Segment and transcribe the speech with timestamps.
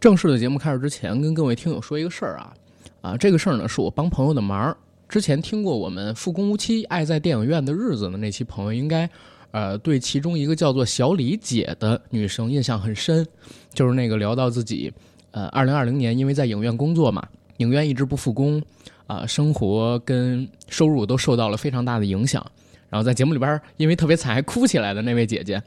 [0.00, 2.54] 正式的节目开始之前，跟各位听友说一个事儿啊，
[3.00, 4.76] 啊，这个事儿呢是我帮朋友的忙。
[5.08, 9.10] 之前听过我们复工无期、爱在电影院的日子的那期朋友，应该
[9.50, 13.26] 呃对其中一个叫做小李姐的女生印象很深，
[13.72, 14.92] 就是那个聊到自己
[15.32, 17.26] 呃二零二零年因为在影院工作嘛，
[17.56, 18.62] 影院一直不复工，
[19.08, 22.46] 啊，生活跟收入都受到了非常大的影响，
[22.88, 25.60] 然后在节目里边因为特别惨还哭起来的那位姐姐，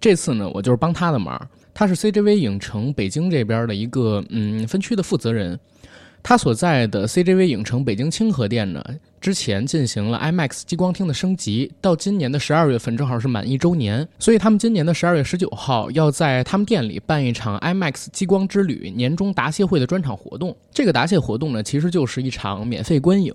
[0.00, 1.38] 这次呢我就是帮她的忙。
[1.78, 5.56] 他是 CGV 影城北京这边的一个嗯分区的负责人，
[6.24, 8.84] 他所在的 CGV 影城北京清河店呢，
[9.20, 20.56] 之前进行了 IMAX 激光厅的升级，到今年的十二月份正好是满一周年，所以他们今年的十二月十九号要在他们店里办一场 IMAX 激光之旅年终答谢会的专场活动。
[20.72, 23.32] 这个答谢活动呢，其实就是一场免费观影。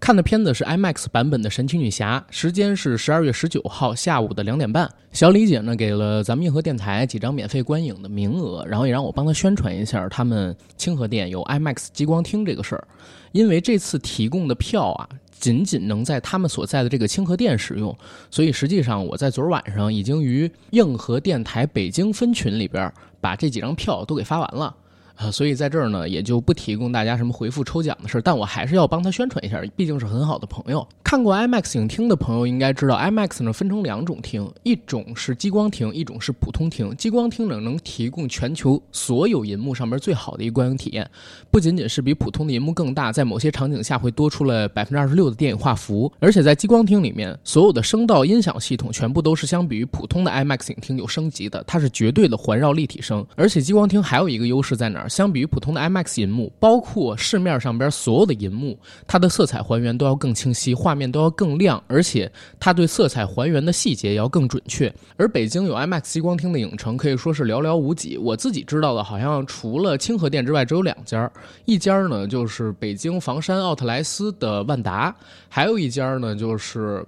[0.00, 4.90] 看的片子是 IMAX 版本的《神奇女侠》，时间是十二月十九号下午的两点半。
[5.12, 12.86] 小李姐呢给了咱们硬核电台几张免费观影的名额，然后也让我帮她宣传一下他们清河店有 IMAX 激光厅这个事儿。
[13.32, 17.96] 因为这次提供的票啊，仅仅能在他们所在的这个清河店使用，
[18.30, 24.74] 所以实际上我在昨儿晚上已经于硬核电台北京分群里边把这几张票都给发完了。
[25.22, 30.86] 啊，所以在这儿呢，也就不提供大家什么回复抽奖的事儿，但我还是要帮他宣传一下，毕竟是很好的朋友。
[31.04, 36.92] 看过 IMAX 影厅的朋友应该知道，IMAX 呢分成两种厅，一种是激光厅，一种是普通厅。
[36.96, 41.08] 激光厅呢能提供全球所有银幕上面最好的一个观影体验，
[41.50, 53.24] 不仅仅是比普通的银幕更大，在某些场景下会多出了百分之二十六的电影画幅，而且在激光厅里面，所有的声道音响系统全部都是相比于普通的 IMAX 影厅有升级的，它是绝对的环绕立体声。
[53.36, 55.08] 而且激光厅还有一个优势在哪儿？
[55.12, 64.90] 相比于普通的 IMAX 银幕，包括市面上边所有的银幕，它的色彩还原都要更清晰，画面都要更亮，而且它对色彩还原的细节也要更准确。
[65.18, 71.30] 而北京有 IMAX 激光厅的影城可以说是寥寥无几，我自己知道的，好像除了清河店之外，只有两家。
[71.66, 75.14] 一家呢就是北京房山奥特莱斯的万达，
[75.50, 77.04] 还有一家呢就是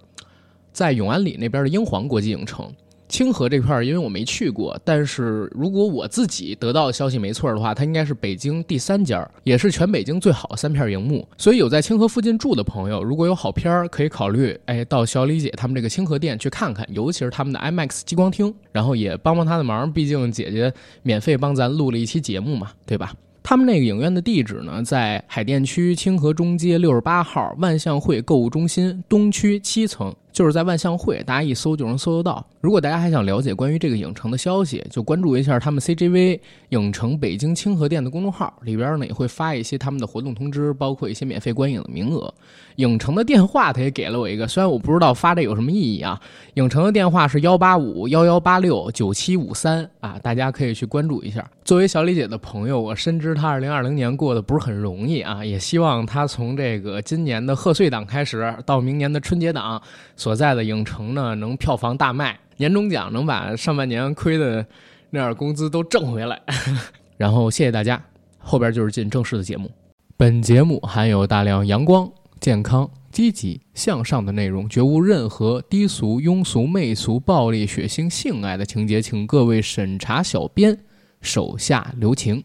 [0.75, 2.71] 在永安里那边的英皇国际影城。
[3.15, 11.25] 清河这块儿，因为我没去过，但是如果我自己得到的消息没错的话，它应该是北京第三家，也是全北京最好的三片荧幕。
[11.39, 23.15] 所以有在清河附近住的朋友，如果有好片儿，可以考虑哎到小李姐他们这个清河店去看看，尤其是他们的 IMAX 激光厅，然后也帮帮他的忙，毕竟姐姐免费帮咱录了一期节目嘛，对吧？
[23.45, 30.13] 他们那个影院的地址呢，在海淀区清河中街六十八号万象汇购物中心东区七层。
[30.35, 32.45] 就是在万象汇，大家一搜就能搜得到。
[32.61, 36.41] 如果大家还想了解关于这个影城的消息，就关注一下他们 CGV
[36.71, 42.35] 影城北京清河店的公众号，里边呢也会发一些他们的活动通知，包括一些免费观影的名额。
[42.77, 46.21] 影城的电话他也给了我一个，虽然我不知道发这有什么意义啊。
[46.55, 51.49] 影城的电话是幺八五幺幺八六九七五三啊，大家可以去关注一下。
[51.65, 59.81] 作为小李姐的朋友，我深知她二零二零年过得不是很容易啊，也希望她从这个今年的贺岁档开始，到明年的春节档。
[60.25, 64.67] 所在的影城呢，能票房大卖，年终奖能把上半年亏的
[65.11, 66.41] 那点工资都挣回来。
[67.19, 68.03] 然后谢谢大家，
[68.39, 69.71] 后边就是进正式的节目。
[70.17, 80.75] 本节目含有大量阳光、健康、积极向上的内容，绝无任何低俗、庸俗、媚俗、暴力、血腥、性爱的情节，请各位审查小编
[81.21, 82.43] 手下留情。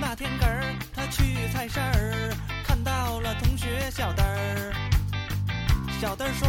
[0.00, 1.22] 那天个儿他去
[1.52, 2.34] 菜市儿，
[2.64, 4.72] 看到了同学小灯儿。
[6.00, 6.48] 小灯儿说：“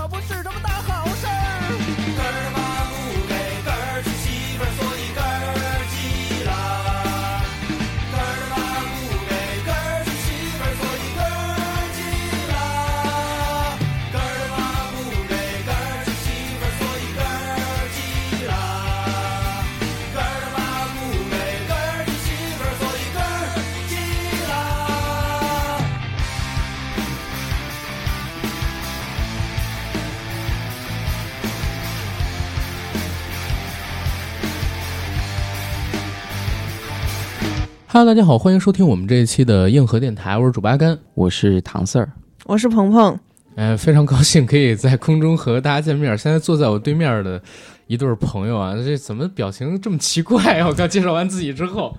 [37.93, 40.97] 哈喽，大家好，欢迎收听我们这一期的硬核电台，我是主八甘。
[41.13, 42.07] 我是唐 Sir，
[42.45, 43.19] 我是鹏鹏，
[43.55, 46.17] 嗯，非常高兴可以在空中和大家见面。
[46.17, 47.43] 现在坐在我对面的
[47.87, 50.67] 一对朋友啊，这怎么表情这么奇怪啊？
[50.69, 51.93] 我刚介绍完自己之后，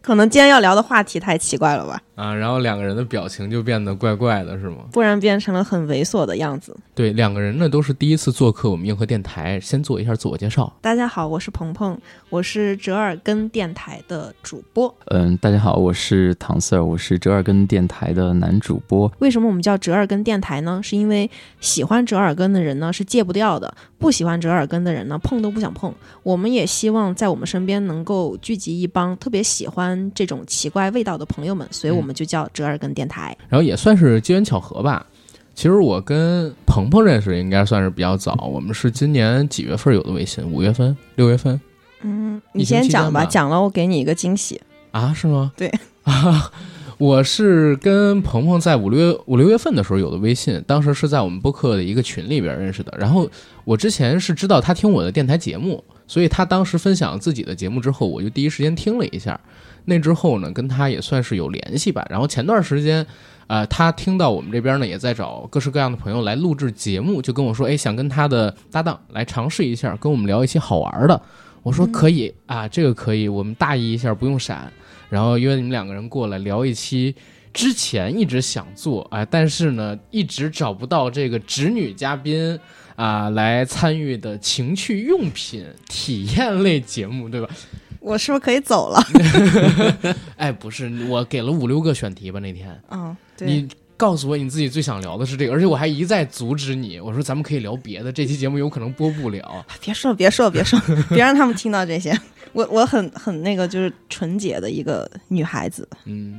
[0.00, 2.00] 可能今天要聊的话题太奇怪了吧？
[2.16, 4.78] 啊，然后两个人的表情就变得怪怪的，是吗？
[4.90, 6.74] 不然变成了很猥琐的样子。
[6.94, 10.74] 对，两个人呢都是第一次做客我们硬核电台，先做一下自我介绍。
[10.80, 11.96] 大家好，我是鹏鹏，
[12.30, 14.92] 我是折耳根电台的主播。
[15.08, 19.12] 嗯，大家好，我是唐 Sir，我是折耳根电台的男主播。
[19.18, 20.80] 为什么我们叫折耳根电台呢？
[20.82, 21.30] 是因为
[21.60, 25.94] 喜欢折耳根的人呢是戒不掉的，不喜欢折耳根的人呢碰都不想碰。
[26.22, 33.36] 我们也希望在我们身边能够聚集一帮特别喜欢这种奇怪味道的朋友们，所以我们就叫折耳根电台。
[33.48, 35.06] 然后也算是机缘巧合吧。
[35.54, 40.44] 其实我跟鹏鹏认识应该算是比较早，我们是今年几月份有的微信？
[40.44, 41.58] 五月份、六月份
[42.02, 44.60] 嗯，你先讲吧，讲了我给你一个惊喜。
[44.90, 45.14] 啊？
[45.14, 45.50] 是吗？
[45.56, 45.72] 对
[46.04, 46.52] 啊，
[46.98, 52.94] 我是跟鹏鹏在五六月五六月份的时候有的微信，当时是在我们播客的一个群里边认识的。
[52.98, 53.26] 然后
[53.64, 59.40] 我之前是知道他听我的电台节目，所以他当时分享自己的节目之后，我就第一时间听了一下。
[59.86, 62.04] 那之后呢，跟他也算是有联系吧。
[62.10, 63.06] 然后前段时间，
[63.46, 71.18] 呃，他听到我们这边呢也在找各式各样的朋友来录制节目，就跟我说，哎，想跟他的搭档来尝试一下，跟我们聊一些好玩的。
[71.62, 74.70] 我说可以、啊，这个可以，我们大意一下，不用闪。
[75.08, 77.14] 然后约你们两个人过来聊一期
[77.52, 82.58] 之前一直想做啊，但是呢一直找不到这个直女嘉宾
[82.96, 87.48] 啊、来参与的情趣用品体验类节目，对吧？
[88.06, 89.02] 我是不是可以走了？
[90.38, 93.48] 哎，不是，我给了五六个选题吧那天，嗯，对。
[93.48, 99.66] 你告诉我你自己最想聊的是这个，而且我还一再阻止你，我说咱们可以聊别的，这期节目有可能播不了。
[99.82, 102.16] 别说了，别说了，别说了， 别让他们听到这些。
[102.52, 105.88] 我我很很那个，就是纯洁的一个女孩子。
[106.04, 106.38] 嗯，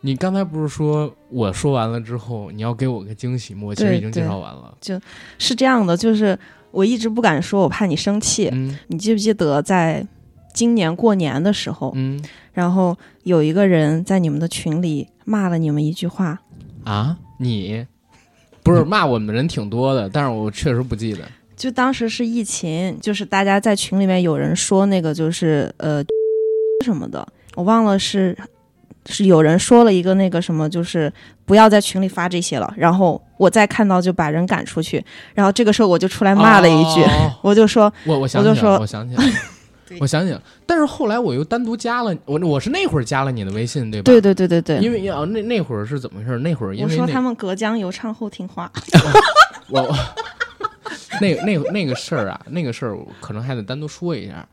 [0.00, 3.60] 你刚才不是说我说完了之后你要给我个惊喜吗？
[3.66, 4.76] 我其实已经介绍完了。
[4.80, 5.00] 就
[5.38, 6.36] 是这样的，就是
[6.72, 8.48] 我一直不敢说，我怕你生气。
[8.52, 10.04] 嗯你记不记得在
[10.56, 12.18] 今年过年的时候，嗯。
[12.52, 16.40] 然后有一个人在你们的群里骂了你们一句话，
[16.84, 17.84] 啊，你？
[18.62, 21.20] 不是骂我们的人挺多的， 但是我确实不记得。
[21.54, 26.02] 就当时是疫情，就是大家在群里面有人说那个就是呃
[26.82, 28.36] 什么的，我忘了是
[29.04, 31.12] 是有人说了一个那个什么，就是
[31.44, 32.72] 不要在群里发这些了。
[32.76, 35.04] 然后我再看到就把人赶出去，
[35.34, 37.32] 然后这个时候我就出来骂了一句，哦。
[37.44, 39.24] 我就说我我想起来了，我就说我想起来
[40.00, 40.42] 我想起了。
[40.66, 44.04] 但是后来我又单独加了我，我是那会儿加了你的微信，对吧？
[44.04, 46.38] 对对对对对，因为啊，那那会儿是怎么回事？
[46.38, 48.70] 那会儿因我说为他们隔江犹唱后听话，
[49.68, 49.94] 我
[51.20, 54.46] 那那那个事儿啊，那个事儿我可能还得单独说一下。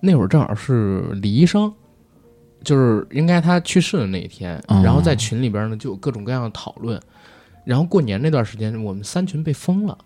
[0.00, 1.70] 那会儿正好是李医生，
[2.64, 6.98] 就是应该他去世的那一天，哦然后在群里边呢就有各种各样的讨论。
[7.64, 9.96] 然后过年那段时间，我们三群被封了，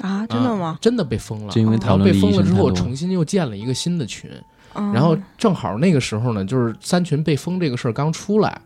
[0.00, 0.78] 啊，真的啊吗？
[0.80, 1.52] 真的被封了。
[1.52, 4.30] 就因为哦然后被封了之后，重新又建了一个新的群。
[4.74, 8.60] 嗯然后正好那个时候呢，就是三群被封这个事儿刚出来，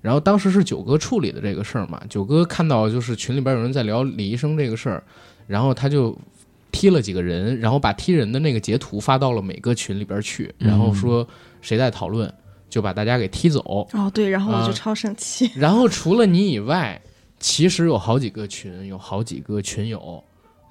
[0.00, 2.00] 然后当时是九哥处理的这个事儿嘛。
[2.08, 5.02] 九哥看到就是群里边有人在聊李医生这个事儿，
[5.48, 6.16] 然后他就
[6.70, 11.26] 踢了几个人，然后把踢人的那个截图发到了每个群里边去，然后说
[11.62, 12.32] 谁在讨论，
[12.68, 13.88] 就把大家给踢走。
[13.92, 17.00] 哦对，然后我啊就超生气， 然后除了你以外，
[17.40, 20.22] 其实有好几个群，有好几个群友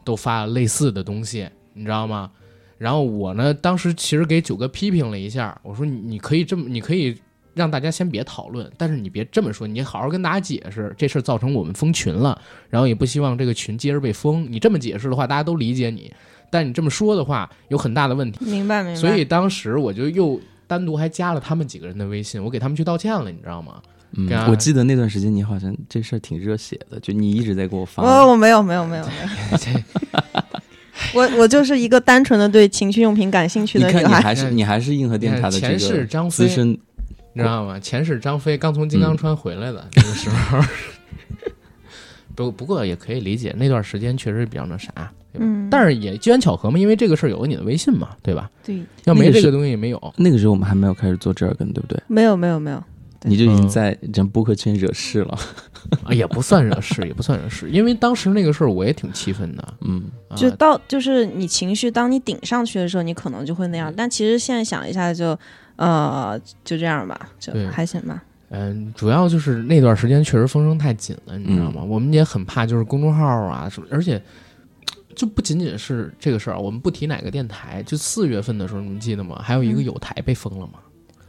[0.06, 2.32] 都发了类似的东西，你知道吗？
[2.78, 7.18] 然后我呢，当时其实给九哥批评了一下，我说你你可以这么，你可以
[7.54, 14.46] 让大家先别讨论，但是你别这么说，你好好跟大家解释这事儿造成我们封群了，然后也不希望这个群接着被封。
[14.52, 16.14] 你这么解释的话，大家都理解你，
[16.50, 18.44] 但你这么说的话，有很大的问题。
[18.44, 18.96] 明白明白。
[19.00, 23.82] 所以当时我就又单独还加了他们几个人的微信，我给他们去道歉了，你知道吗？
[24.18, 28.02] 嗯，我记得那段时间你好像这事儿挺热血的，就你一直在给我发。
[28.04, 29.12] 我我没有没有没有没
[29.52, 29.80] 有，
[31.14, 34.22] 我我就是一个单纯的对情趣用品感兴趣你看，你的女孩。
[34.22, 37.80] 还是你还是硬核电台的这前世个张飞资深，你知道吗？
[37.80, 40.60] 前世张飞刚从金嗯刚川回来的、那个时候，
[42.36, 44.92] 不不过也可以理解，那段时间确实比较那啥，
[45.34, 45.46] 对吧？
[45.46, 48.50] 嗯，但是也机缘巧合嘛，因为这个事儿有了你的微信嘛，对吧？
[48.64, 50.14] 对，要没这个东西也没有。
[50.16, 52.02] 那个时候我们还没有开始做折耳根，对不对？
[52.08, 52.84] 没有没有没有，对
[53.26, 55.38] 你就已经嗯在人播客圈惹事了。
[56.04, 59.74] 啊，也不算惹事，也不算惹事，因为当时那个事儿我也挺气愤的。
[59.82, 63.94] 嗯，啊、就到就是你情绪，当你顶上去的时候，你可能就会那样。
[63.96, 65.38] 但其实现在想一下就，
[65.76, 68.24] 呃，就这样吧，就还行吧。
[68.50, 71.82] 嗯，主要就是那段时间确实风声太紧了，你知道吗？
[71.84, 74.20] 嗯我们也很怕，就是公众号啊什么，而且
[75.16, 79.40] 就不仅仅是这个事儿，我们不提哪个电台，就四月份的时候，你们记得吗？
[79.44, 80.80] 还有一个嗯有台被封了嘛，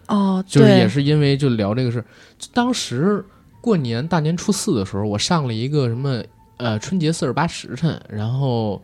[0.09, 2.05] 哦，就是也是因为就聊这个事儿，
[2.53, 3.25] 当时
[3.61, 6.23] 过年大年初四的时候，我上了一个什么
[6.57, 8.83] 呃春节四十八时辰，然后。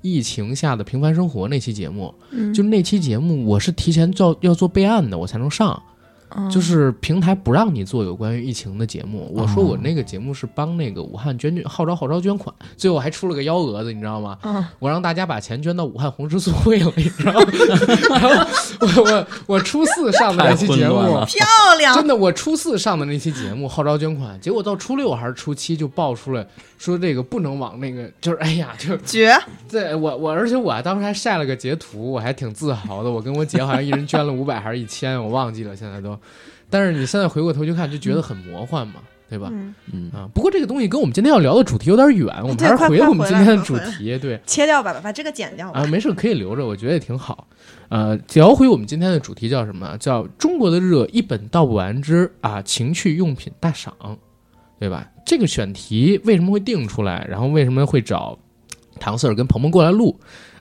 [0.00, 5.82] 疫情下的平凡生活那期节目，嗯就那期节目，我是提前做要做备案的，我才能上。
[6.36, 9.30] 嗯就是平台不让你做有关于疫情的节目。
[9.34, 14.38] 我说哦我那个节目是帮那个武汉捐捐号召号召捐款，最后还出了个幺蛾子，你知道吗？
[14.42, 17.46] 嗯，我让大家把钱捐到武汉红十字会了，你知道吗？
[18.10, 21.46] 然后我我我初四上的那期节目漂
[21.78, 26.46] 亮，真的，我初四上的那期节目号召捐款，结果到初六还是初七就爆出来
[26.78, 29.36] 说这个不能往那个，就是哎呀，就绝，
[29.68, 33.10] 对我我，而且我当时还晒了个截图，我还挺自豪的。
[33.10, 36.17] 我跟我姐好像一人捐了五百还是一千，我忘记了，现在都。
[36.70, 39.48] 但是你现在回过头去看，就觉得很魔幻嘛，对吧？
[39.52, 44.18] 嗯，嗯，啊，不过这个东西跟我们今天要聊的主题有点远，我们还是回我们今天的主题。
[44.18, 45.86] 对切掉吧，把这个剪掉吧啊，。
[45.86, 47.46] 没事，可以留着，我觉得也挺好。
[47.88, 49.96] 呃，聊回我们今天的主题叫什么？
[49.98, 53.94] 叫中国的热一本道不完之啊情趣用品大赏，
[54.78, 55.08] 对吧？
[55.24, 57.26] 这个选题为什么会定出来？
[57.30, 58.38] 然后为什么会找
[59.00, 60.18] 唐 Sir 跟鹏鹏过来录？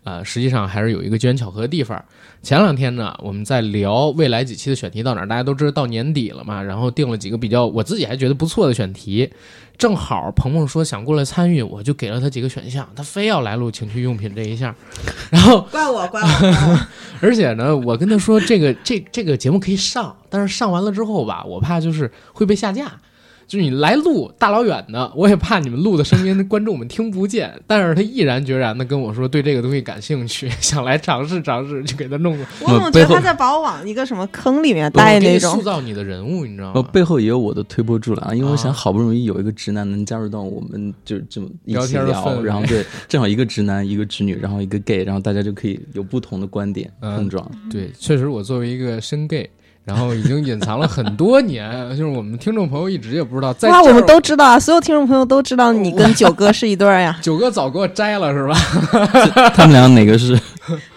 [0.08, 2.02] 呃，实际上还是有一个机缘巧合的地方。
[2.42, 9.30] 前两天呢，我们在聊未来几期的选题到哪儿，大家都知道到年底了嘛，然后定了几个比较我自己还觉得不错的选题。
[9.78, 14.74] 正好鹏鹏说想过来参与，我就给了他几个选项，他非要来录情趣用品这一项，
[15.30, 16.80] 然后怪我，怪我，怪我
[17.20, 22.90] 而且呢，我跟他说这个这这个节目可以上，但是上完了之后吧，我怕就是会被下架。
[23.48, 27.54] 就是你来录大老远的，我也怕你们录的声音观众们听不见。
[27.66, 32.46] 但是他毅然决然的跟我说对这个东西感兴趣，想来尝试尝试，就给他弄了。
[32.62, 35.62] 我怎么觉得他在把我往一个什么坑里面带那种塑？
[35.62, 36.82] 造你的人物，你知道吗？
[36.92, 47.50] 背后也有我的推波助澜，因为我啊想好不容易有一个直男能加入到我们就这么一起聊然后对，正好一个直男一个直女，然后一个 gay，然后大家就可以有不同的观点嗯碰撞。
[47.72, 49.50] 对，确实我作为一个深 gay，
[49.88, 57.18] 然后已经隐藏了很多年， 就是我们听众朋友一直也不知道，在哇，我们都知道啊，所有听众朋友都知道你跟九哥是一对儿呀。
[57.24, 58.54] 九哥早给我摘了是吧？
[59.56, 60.38] 他们俩哪个是？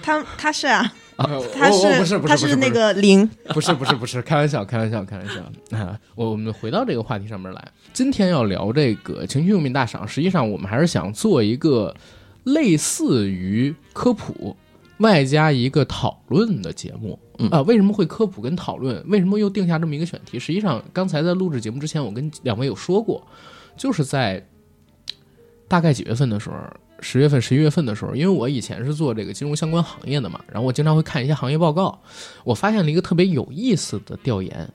[0.03, 5.97] 他他是啊，啊他我我不是不他是不是那个零，不是不是不是，开玩笑，开玩笑，开玩笑啊！
[6.17, 11.95] 我我们回到这个话题上面来，今天要聊这个情趣用品大赏，实际上我们还是想做一个
[12.43, 14.57] 类似于科普
[15.01, 17.61] 外加一个讨论的节目嗯啊。
[17.63, 19.05] 为什么会科普跟讨论？
[19.09, 20.39] 为什么又定下这么一个选题？
[20.39, 23.27] 实际上，刚才在录制节目之前，我跟两位有说过，
[23.77, 24.47] 就是在
[25.69, 26.57] 大概几月份的时候。
[27.03, 31.99] 十月份、十一月份的时候，因为我以前是做这个金融相关行业的嘛，然后我经常会看一些行业报告，
[32.45, 34.71] 我发现了一个特别有意思的调研，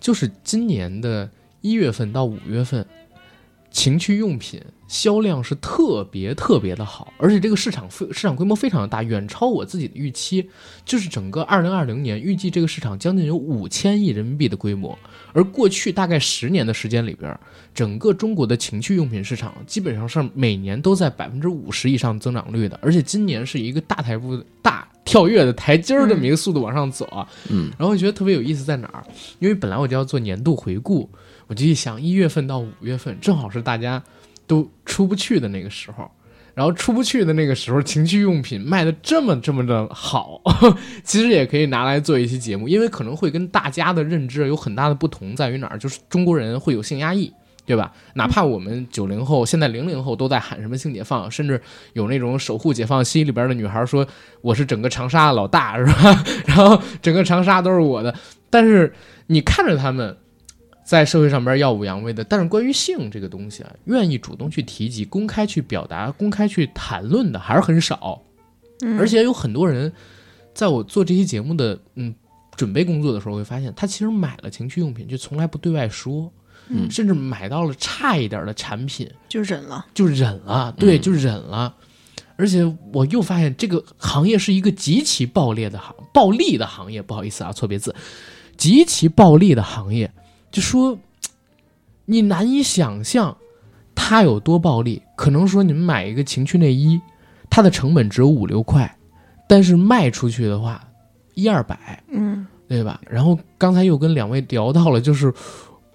[0.00, 2.84] 就是今年的一月份到五月份，
[3.70, 10.50] 情趣用品销量是特别特别的好，而且这个市场非市场规模非常的大，远超我自己的预期。
[10.84, 14.98] 就是整个二零二零年，预计这个市场将近有五千亿人民币的规模，
[15.32, 17.38] 而过去大概十年的时间里边，
[17.72, 27.26] 整个中国的情趣用品市场基本上是每年都在百分之五十以上增长率的，而且今年是一个大台步大跳跃的台阶儿这么一个速度往上走啊。
[27.48, 29.04] 嗯，然后我觉得特别有意思在哪儿？
[29.38, 31.08] 因为本来我就要做年度回顾，
[31.50, 34.00] 我就一想，一月份到五月份正好是大家
[34.46, 36.08] 都出不去的那个时候。
[36.54, 40.40] 然后出不去的那个时候，情趣用品卖的这么这么的好，
[41.02, 45.78] 其实也可以拿来做一期节目，因为可能会跟大家的认知有很大的不同，在于哪儿？
[45.78, 47.32] 就是中国人会有性压抑，
[47.66, 47.92] 对吧？
[48.14, 51.60] 哪怕我们九零后、现在零零后都在喊什么性解放，甚至
[51.94, 54.06] 有那种守护解放西里边的女孩说
[54.40, 56.24] 我是整个长沙的老大，是吧？
[56.46, 58.14] 然后整个长沙都是我的，
[58.50, 58.92] 但是
[59.26, 60.16] 你看着他们。
[60.90, 68.20] 在社会上边耀武扬威的，但是关于性这个东西啊，愿意主动去提及、公开去表达、公开去谈论的还是很少。
[68.80, 69.92] 嗯而且有很多人，
[70.52, 72.12] 在我做这期节目的嗯
[72.56, 76.28] 准备工作的时候，会发现他其实买了情趣用品，就从来不对外说，
[76.66, 79.86] 嗯甚至买到了差一点的产品就忍了。
[79.94, 81.72] 就忍了，对，嗯就忍了。
[82.34, 87.94] 而且我又发现这个行业是一个极其暴烈的行暴利的行业，不好意思啊，错别字，
[88.56, 90.12] 极其暴利的行业。
[90.50, 90.98] 就说
[92.04, 93.36] 你难以想象
[93.94, 95.02] 它有多暴利。
[95.16, 97.00] 可能说你们买一个情趣内衣，
[97.50, 98.96] 它的成本只有五六块，
[99.46, 100.82] 但是卖出去的话
[101.34, 103.00] 一二百，嗯，对吧？
[103.06, 105.32] 然后刚才又跟两位聊到了，就是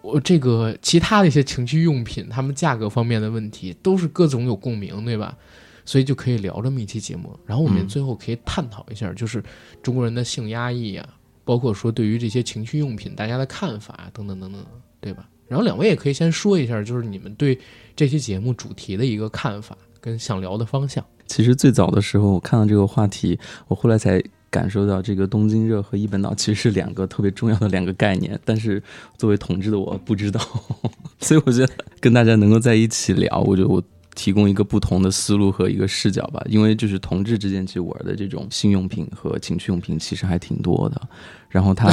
[0.02, 5.36] 我这个其他的一些情趣用品，他们价格方面的问题，都是各种有共鸣，对吧？
[5.84, 9.44] 所以就可以聊这么一期节目，然后我们嗯最后可以探讨一下，就是
[9.82, 11.08] 中国人的性压抑啊，
[11.46, 14.62] 包括说对于这些情趣用品大家的看法等等等等，
[15.00, 15.30] 对吧？
[15.48, 17.58] 然后两位也可以先说一下，就是你们对
[17.96, 21.06] 这期节目主题的一个看法跟想聊的方向。
[21.28, 28.82] 其实最早的时候，我看到这个话题，我后来才感受到，这个东京热和一本岛其实是两个特别重要的两个概念，但是
[29.18, 30.42] 作为同志的我不知道，
[31.22, 33.84] 所以我觉得跟大家能够在一起聊，我觉得我
[34.16, 36.42] 提供一个不同的思路和一个视角吧。
[36.50, 41.02] 因为就是同志之间，其实玩的这种性用品和情趣用品其实还挺多的。
[41.50, 41.88] 然后他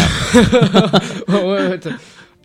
[1.29, 1.93] 我我这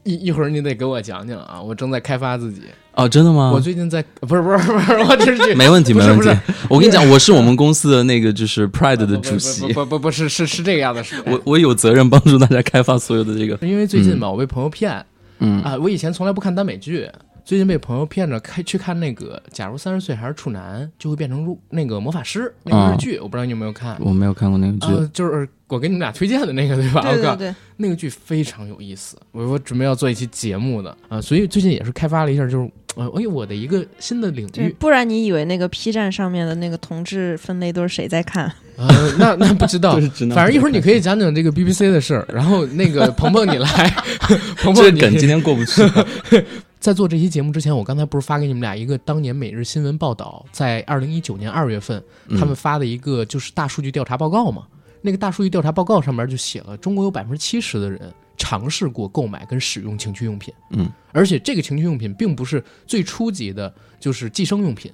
[0.04, 2.62] 一一会儿你得给我讲讲啊，我正在开发自己。
[2.94, 3.52] 哦，真的吗？
[3.54, 6.30] 我最近在不是不是不是，我这是没问题，没问题。
[6.68, 13.58] 我跟你讲，我是我们公司的那个就是 Pride 的主席不，不不不是是是这个样子，是我我有责任帮助大家开发所有的这个。
[13.68, 15.06] 因为最近嘛，我被朋友骗
[15.40, 17.08] 嗯啊，我以前从来不看耽美剧。
[17.48, 23.96] 最近被朋友骗着开去看那个，假如三十岁还是处男，就会变成入那个魔法师那个日剧，我不知道你有没有看。
[24.02, 27.00] 我没有看过那个剧，呃，就是我给你们俩推荐的那个，对吧？
[27.04, 38.52] 对对对，那个剧非常有意思，我我准备要做一期节目的啊、所以最近也是开发了一下，就是呃，哎呦，我的一个新的领，域，不然你以为那个 P 站上面的那个同志分类都是谁在看？
[38.76, 38.88] 呃，
[39.18, 39.98] 那那不知道
[40.36, 43.90] 反正一会儿你可以讲讲这个 BBC 的事儿，然后那个鹏鹏你来，
[44.62, 45.82] 鹏鹏你这梗今天过不去。
[46.80, 52.02] 在做这期节目之前，我刚才不是发给你们俩一个当年每日新闻报道，在二零一九年二月份
[52.40, 54.68] 他们发的一个就是大数据调查报告嘛。
[55.02, 64.92] 那个大数据调查报告上面就写了，中国有百分之七十的人尝试过购买跟使用情趣用品，嗯，而且这个情趣用品并不是最初级的，就是寄生用品。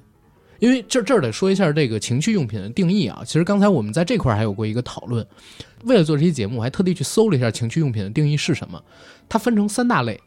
[0.59, 3.21] 因为这这儿得说一下这个情趣用品的定义啊。
[3.25, 5.25] 其实刚才我们在这块儿还有过一个讨论，
[5.83, 8.81] 为了做这期节目，我还特地去搜了一下情趣用品的定义是什么。
[9.27, 10.19] 它分成三大类，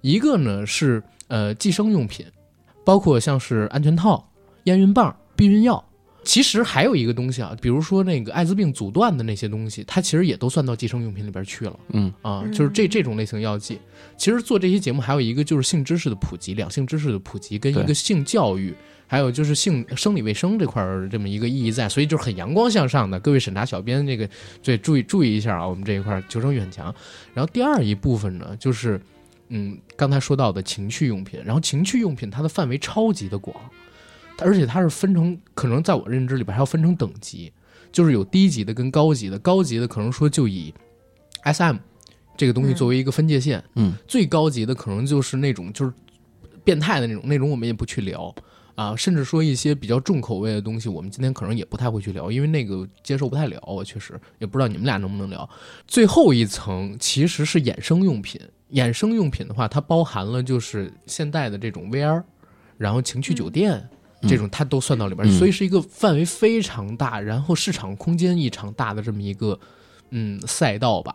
[0.00, 2.26] 一个呢是呃计生用品，
[2.84, 4.30] 包括像是安全套、
[4.64, 5.84] 验孕棒、避孕药。
[6.24, 11.78] 其实还有一个东西啊，比如说那个艾滋病阻断的那些东西，它其实也都算到计生用品里边去了。
[11.94, 13.78] 嗯啊，嗯就是这这种类型药剂。
[14.18, 18.74] 其实做这些节目还有一个就是性知识的普及，两性知识的普及跟一个性教育，
[19.06, 23.18] 还有就是性生理卫生这块儿这么一个意义在，所以就是很阳光向上的。
[23.20, 24.28] 各位审查小编这个
[24.62, 26.94] 对注意注意一下啊，我们这一块儿求生欲很强。
[27.32, 29.00] 然后第二一部分呢，就是
[29.48, 33.54] 嗯刚才说到的情趣用品，然后情趣用品它的范围超级的广，
[34.38, 37.52] 而且它是分成可能在我认知里边还要分成等级，
[37.90, 40.72] 就是有低级的跟高级的，高级的可能说就以
[41.42, 41.76] S.M.
[42.36, 45.92] 这个东西嗯作为一个分界线，嗯，最高级的可能就是那种就是
[46.62, 48.32] 变态的那种，那种我们也不去聊
[48.76, 55.48] 啊，甚至说一些比较重口味的东西，我们今天可能也不太会去聊，因为那个接受不太了，我确实也不知道你们俩能不能聊。
[55.88, 58.40] 最后一层其实是衍生用品，
[58.72, 62.22] 衍生用品的话，它包含了就是现代的这种 VR，
[62.76, 63.74] 然后情趣酒店。
[63.74, 69.56] 嗯这种它都算到里边，嗯所以是一个范围非常大，然后市场空间异常大的这么一个
[70.10, 71.14] 嗯赛道吧。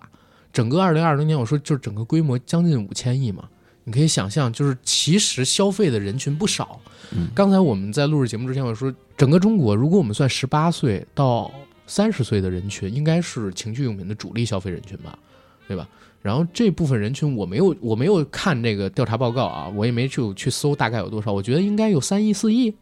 [0.53, 3.43] 整个二零二零年，我说就是整个规模将近五千亿嘛，
[3.83, 6.79] 你可以想象，就是其实消费的人群不少。
[7.11, 11.51] 嗯刚才我们在录制节目之前，我说整个中国，如果我们算十八岁到
[11.85, 15.19] 三十岁的人群，应该是情趣用品的主力消费人群吧，
[15.67, 15.85] 对吧？
[16.23, 22.73] 然后这部分人群，我没有我没有看这个调查报告啊，我也没去去搜大概有多少，我觉得应该有三亿四亿，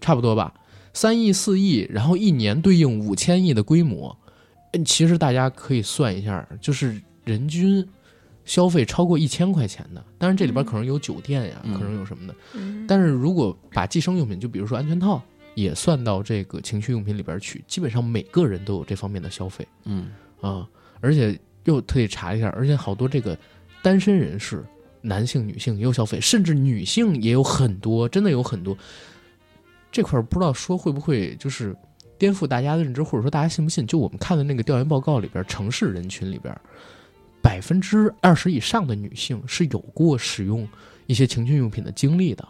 [0.00, 0.52] 差不多吧，
[0.92, 4.14] 三亿四亿，然后一年对应五千亿的规模，
[4.72, 7.86] 嗯其实大家可以算一下，就是人均
[8.44, 11.74] 消费超过一千块钱的，当然这里边可能有酒店呀，嗯。
[11.74, 12.34] 可能有什么的。
[12.54, 12.84] 嗯。
[12.88, 15.22] 但是如果把计生用品，就比如说安全套，
[15.54, 19.66] 也算到这个情趣用品里边去，基本上每个人都有这方面的消费。
[19.84, 20.10] 嗯。
[20.40, 20.66] 啊。
[21.00, 21.38] 而且
[21.70, 23.36] 又特地查一下，而且好多这个
[23.82, 24.64] 单身人士，
[25.00, 28.76] 男性、女性也有消费，甚至女性也有很多，真的有很多。
[29.90, 31.74] 这块儿不知道说会不会就是
[32.18, 33.86] 颠覆大家的认知，或者说大家信不信？
[33.86, 36.54] 就我们看的那个调研报告里边，城市人群里边，
[37.42, 40.68] 百分之二十以上的女性是有过使用
[41.06, 42.46] 一些情趣用品的经历的。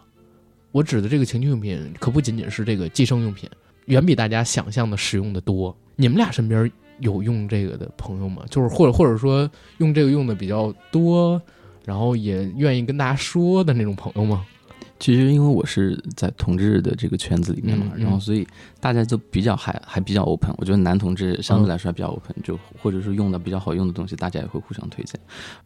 [0.71, 3.49] 我指的这个情趣用品，可不仅仅是这个计生用品，
[3.85, 5.75] 远比大家想象的使用的多。
[5.95, 8.43] 你们俩身边有用这个的朋友吗？
[8.49, 11.41] 就是或者或者说用这个用的比较多，
[11.85, 14.45] 然后也愿意跟大家说的那种朋友吗？
[14.99, 18.47] 其实因为我是在同志的这个圈子里面嘛，嗯嗯然后所以
[18.79, 20.53] 大家就比较还还比较 open。
[20.59, 25.19] 我觉得男同志相对来说还比较 open，、就或者是用的比较好用的东西，大家也会互相推荐。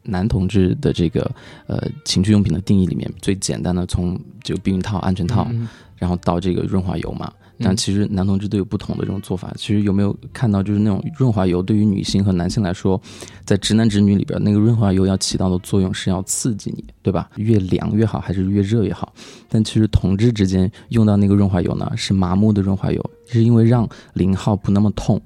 [0.04, 1.30] 男同志的这个
[1.67, 5.67] 呃情趣用品的定义里面，最简单的从这个避孕套、安全套，嗯
[5.98, 7.30] 然后到这个润滑油嘛。
[7.60, 9.54] 但嗯其实男同志都有不同的这种做法。
[9.58, 13.00] 其实有没有看到，就是那种润滑油对于女性和男性来说，
[13.46, 17.30] 在直男直女里边，那个润滑油要起到的作用是要刺激你，对吧？
[17.36, 19.13] 越凉越好，还是越热越好？
[19.50, 25.22] 但其实同志之间用到那个润滑油呢，是麻木的润滑油，是因为让零号不那么痛，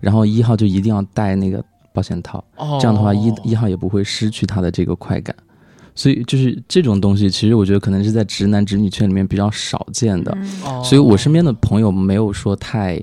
[0.00, 5.34] 然后一号就一定要戴那个保险套，哦，这样的话一一号也不会失去它的这个快感。
[5.96, 10.36] 所以就是这种东西，其实我觉得可能是在直男直女圈里面比较少见的。
[10.84, 13.02] 所以我身边的朋友没有说太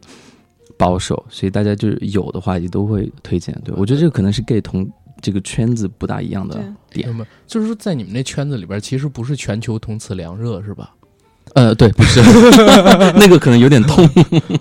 [0.78, 3.54] 保守，所以大家就是有的话也都会推荐。
[3.66, 7.14] 对我觉得这个可能是 gay 同这个圈子不大一样的点。
[7.48, 10.94] 就是说在你们那圈子里边，其实不是全球同此凉热，是吧？
[11.54, 12.20] 呃，对，不是，
[13.16, 14.04] 那个可能有点痛。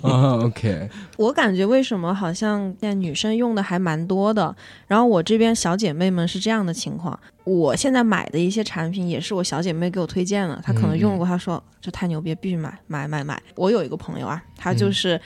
[0.03, 4.55] 啊， OK，我感觉为什么好像现在女生用的还蛮多的，
[4.87, 13.41] 然后我这边小姐妹们是这样的情况，我现在买的一些产品也是我小姐妹给我推荐的，她可能用过，她说这太牛逼，必须买买买买。
[13.55, 15.19] 我有一个朋友啊，她就是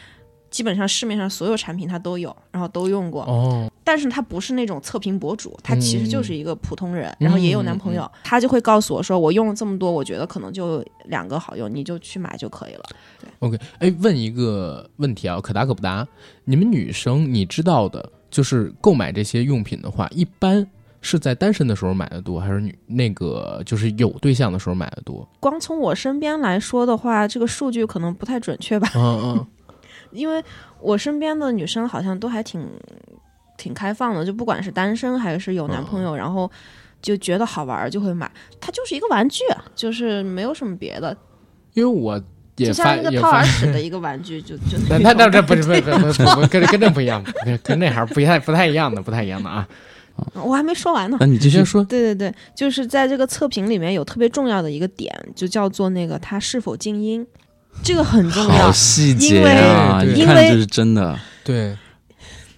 [0.56, 12.84] 基本上市面上所有产品他都有，然后都用过，哦，但是他不是那种测评博主，他其实就是一个普通人，嗯然后也有男朋友，他就会告诉我说，我用了这么多，我觉得可能就两个好用，你就去买就可以了。
[13.20, 16.08] 对 OK，哎，问一个问题啊，可答可不答。
[16.44, 20.66] 你们女生你知道的，就是购买这些用品的话，一般
[21.02, 25.28] 是在单身的时候买的多，还是女那个就是有对象的时候买的多？
[25.38, 28.90] 光从我身边来说的话，这个数据可能不太准确吧。
[28.94, 29.46] 嗯嗯，
[30.16, 30.42] 因为
[30.80, 32.66] 我身边的女生好像都还挺
[33.56, 36.50] 挺开放的，就不管是单身还是有男朋友，然后
[37.00, 38.30] 就觉得好玩儿就会买。
[38.60, 41.16] 它就是一个玩具，啊就是没有什么别的，
[41.74, 42.20] 因为我
[42.56, 49.68] 也就像一个掏耳屎的一个玩具，就就那那种那不是不是不是不是跟跟这不一样，跟跟那还是不太不太一样的，不太一样的啊。
[50.32, 51.18] 我还没说完呢。
[51.20, 57.26] 那你继续说，对对对，就是在这个测评里面有特别重要的一个点，就叫做那个它是否静音，
[57.82, 58.72] 这个很重要好。
[58.72, 61.18] 细节啊，因为因为就是真的。
[61.44, 61.76] 对，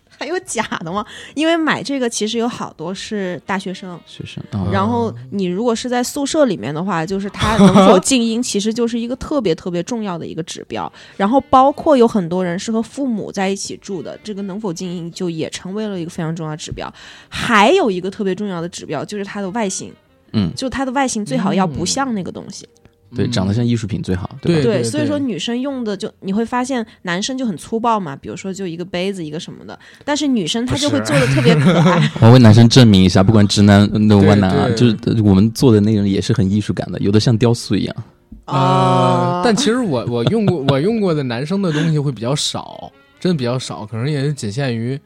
[0.09, 1.05] 还有假的吗？
[1.35, 10.91] 因为买这个其实有好多是大学生，学生，啊然后你如果是在宿舍里面的话，就是它能否静音，其实就是一个特别特别重要的一个指标。
[11.17, 16.93] 然后包括有很多人是和父母在一起住的，这个能否静音就也成为了一个非常重要的指标。
[17.29, 19.93] 还有一个特别重要的指标就是它的外形，
[20.33, 22.67] 嗯，就它的外形最好要不像那个东西。
[23.15, 24.63] 对，嗯长得像艺术品最好，对吧？
[24.63, 32.11] 对所以说女生用的就你会发现男生就很粗暴嘛，比如说就一个杯子一个什么的，但是女生她就会做的特别可爱。
[32.21, 37.97] 我为男生证明一下，不管直男那种弯男啊，就是我们做的那种也是很艺术感的，有的像雕塑一样。
[38.45, 42.91] 啊呃，但其实我我用过我用过的男生的东西会比较少，
[43.21, 44.99] 真的比较少，可能也是仅限于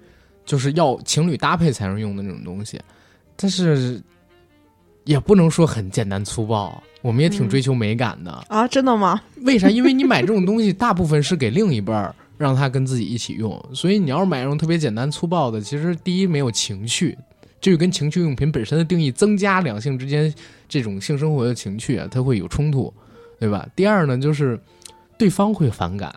[0.44, 2.80] 就是要情侣搭配才能用的那种东西，
[3.36, 4.00] 但是
[5.04, 8.30] 也不能说很简单粗暴，我们也挺嗯追求美感的。
[8.48, 9.20] 啊，真的吗？
[9.42, 9.68] 为啥？
[9.68, 17.16] 因为你买这种东西，大部分是给另一半儿，让他跟自己一起用，所以你要是买那种特别简单粗暴的，其实第一没有情趣，
[17.60, 20.32] 这就跟情趣用品本身的定义增加两性之间
[20.68, 22.92] 这种性生活的情趣啊，它会有冲突，
[23.40, 23.68] 对吧？
[23.74, 24.60] 第二呢，就是
[25.18, 26.14] 对方会反感，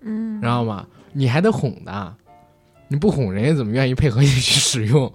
[0.00, 0.86] 嗯，知道吗？
[1.12, 2.14] 你还得哄他，
[2.88, 5.12] 你不哄人家怎么愿意配合你去使用，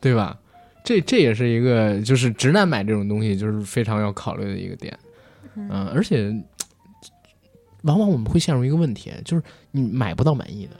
[0.00, 0.36] 对吧？
[0.84, 4.96] 这这也是一个，就是直男买这种东西，就是非常要考虑的一个点。
[5.56, 6.32] 嗯、而且
[7.82, 10.76] 往往我们会陷入一个问题，就是你买不到满意的，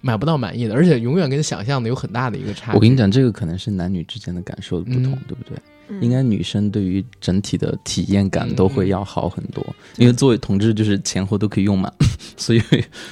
[0.00, 2.76] 买不到满意的，而且永远跟想象的有很大的一个差距。
[2.76, 5.56] 我跟你讲，这个可能是男女之间的感受的不同，嗯对不对？
[5.88, 9.64] 嗯应该女生对于整体的体验感嗯都会要好很多，
[9.96, 11.92] 因为作为同志就是前后都可以用嘛，
[12.36, 12.62] 所以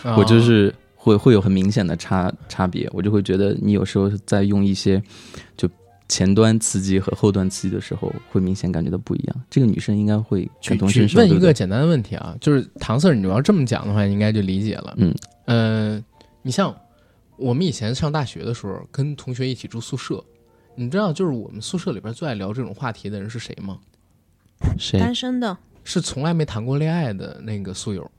[0.02, 5.02] 啊我就是会会有很明显的差差别，我就会觉得你有时候在用一些
[5.56, 5.66] 就
[6.08, 9.42] 前端刺激和后端刺激的时候，会明显感觉到不一样。
[9.48, 11.14] 这个女生应该会去感同身受。
[11.14, 14.92] 去问一个简单的问题啊，就是唐 Sir，你要这么讲的话，你应该就理解了。
[14.98, 15.14] 嗯，
[15.46, 16.04] 呃，
[16.42, 16.76] 你像
[17.38, 20.22] 我们以前上大学的时候，跟同学一起住宿舍，
[20.74, 23.78] 你知道，就是我们宿舍里边最爱聊这种话题的人是谁吗？
[24.78, 28.10] 谁单身的，是从来没谈过恋爱的那个宿友。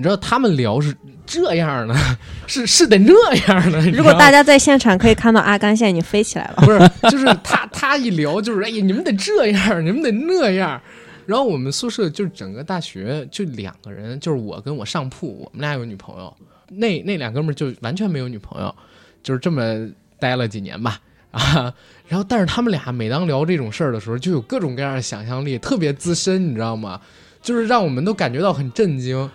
[0.00, 1.94] 你知道他们聊是这样的，
[2.48, 3.78] 是是得那样的。
[3.90, 6.54] 如果大家在现场可以看到阿甘现在已经飞起来了。
[6.64, 10.80] 不是，就是他他一聊就是，哎呀，你们得这样，你们得那样。
[11.26, 16.34] 然后我们宿舍就整个大学就两个人，就是我跟我上铺，我们俩有女朋友，
[16.70, 18.74] 那那两哥们儿就完全没有女朋友，
[19.22, 19.86] 就是这么
[20.18, 20.98] 待了几年吧
[21.30, 21.70] 啊。
[22.08, 26.98] 然后，但是他们俩每当聊这种事儿的时候，就有各种各样的想象力，特别资深，你知道吗？
[27.42, 29.30] 就是让我们都感觉到很震惊。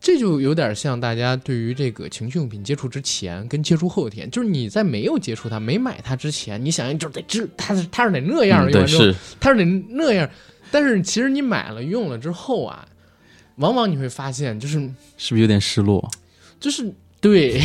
[0.00, 10.30] 这就有点像大家对于这个情趣用品接触之前跟接触后天，就是你在没有接触它、没买它之前，你想象就是得知它是它是得那样，嗯对用完之后是它是得那样，
[10.70, 12.86] 但是其实你买了用了之后啊，
[13.56, 14.78] 往往你会发现，就是
[15.16, 16.08] 是不是有点失落？
[16.60, 17.60] 就是对，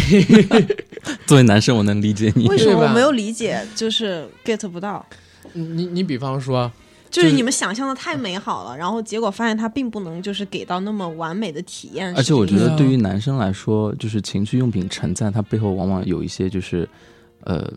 [1.27, 2.47] 作为男生，我能理解你。
[2.47, 3.63] 为什么我没有理解？
[3.75, 5.05] 就是 get 不到，
[5.53, 6.71] 你你比方说，
[7.13, 12.11] 就是你们想象的太美好了，然后结果发现它并不能就是给到那么完美的体验。
[12.15, 16.89] 而且我觉得，对于男生来说，就是情趣用品承载它背后往往有一些就是，
[17.43, 17.71] 呃，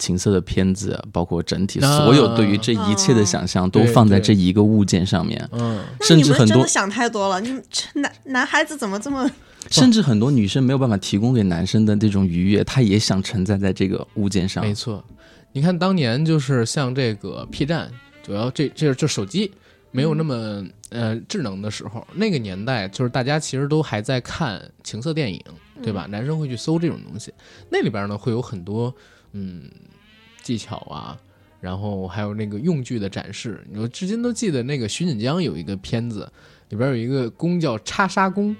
[0.00, 7.40] 情色的片子，包括整体啊所有对于这一切的想象都放在这一个物件上面，嗯，那甚至很多你们真的，想太多了。
[7.40, 9.30] 你们这男男孩子怎么这么？
[9.70, 14.74] 甚至很多女生没有办法提供给男生的这种愉悦，她也想承载在这个物件上没。
[14.74, 15.04] 错。
[15.52, 17.88] 你看当年就是像这个 P 站，
[18.22, 19.50] 主要这这这手机
[19.90, 25.42] 没有那么呃智能的时候，那个年代就是大家其实都还在看情色电影，
[25.82, 26.06] 对吧？
[26.08, 27.32] 男生会去搜这种东西，
[27.68, 28.94] 那里边呢会有很多
[29.32, 29.64] 嗯
[30.42, 31.18] 技巧啊，
[31.60, 33.62] 然后还有那个用具的展示。
[33.74, 36.30] 我至今都记得那个徐锦江有一个片子，
[36.68, 38.56] 里边有一个弓叫叉沙弓，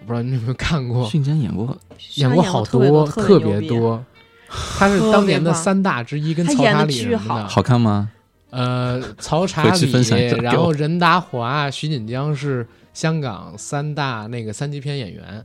[0.00, 1.78] 我不知道你有没有看过，迅江演过，
[2.14, 4.04] 演过好多，特特别多。
[4.48, 7.48] 他是当年的三大之一，跟曹查理巨好什么的。
[7.48, 8.10] 好看吗？
[8.56, 9.92] 呃，曹 查理
[10.40, 15.44] 然后任达华、徐锦江是香港三大那个三级片演员。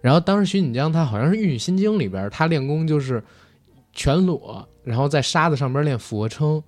[0.00, 3.22] 然后当时徐锦江他好像是《玉女心经》里边，他练功就是
[3.92, 6.62] 全裸，然后在沙子上边练俯卧撑，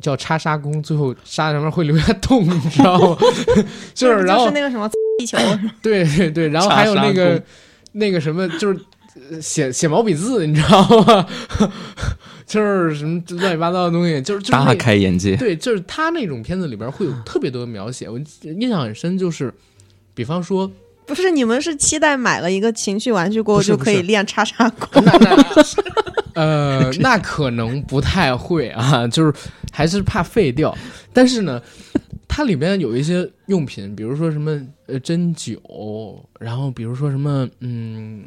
[0.00, 3.16] 叫叉沙功，最后沙子上面会留下 洞，你知道吗？
[3.94, 5.38] 就是然后是那个什么地球，
[5.82, 7.42] 对对对，然后还有那个
[7.92, 8.91] 那个什么，就是呃
[9.40, 11.26] 写写毛笔字，你知道吗？
[12.46, 15.36] 就是什么乱七八糟的东西，就是就是大开眼界。
[15.36, 19.52] 对，就是他那种片子里边会有特别多的描写，我印象很深，就是
[20.14, 20.70] 比方说，
[21.06, 25.02] 不是你们是期待买了一个情趣玩具过后就可以练叉叉 功？
[26.34, 29.32] 呃，那可能不太会啊，就是
[29.70, 30.76] 还是怕废掉。
[31.12, 31.60] 但是呢，
[32.26, 38.24] 它里边有一些用品，比如说什么呃针灸，然后比如说什么嗯，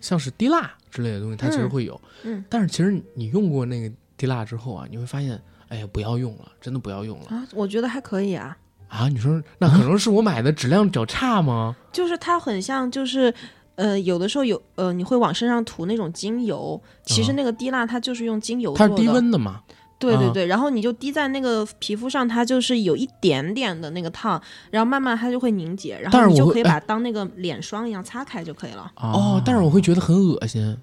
[0.00, 2.00] 像是滴蜡之类的东西，它其实嗯会有。
[2.24, 8.56] 嗯但是其实你用过那个滴蜡之后啊，你会发现，哎呀，不要用了，真的不要用了啊，我觉得还可以啊，
[8.88, 9.08] 啊！
[9.08, 11.76] 你说那可能是我买的质量较差吗？
[11.92, 13.32] 就是它很像，就是
[13.76, 19.62] 呃，有的时候有呃，你会往身上涂那种精油，其实啊那个滴蜡它就是用精油做的，它是低温的嘛？
[19.98, 30.76] 啊对对对，然后你就滴在那个皮肤上，它就是有一点点的那个烫，然后慢慢它就会凝结，然后你就可以把它当那个脸霜一样擦开就可以了哦，但是我会觉得很恶心。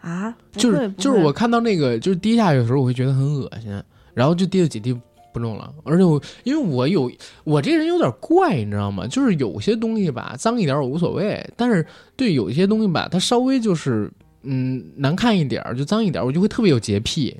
[0.00, 0.34] 啊。
[0.52, 3.82] 就是就是我看到那个就是滴下去的时候，我会觉得很恶心，
[4.14, 4.96] 然后就滴了几滴
[5.32, 5.72] 不弄了。
[5.84, 7.10] 而且我因为我有
[7.44, 9.06] 我这人有点怪，你知道吗？
[9.06, 11.84] 就是有些东西吧，脏一点我无所谓，但是
[12.16, 14.10] 对有一些东西吧，它稍微就是
[14.42, 17.36] 嗯难看一点就脏一点，我就会特别有洁癖，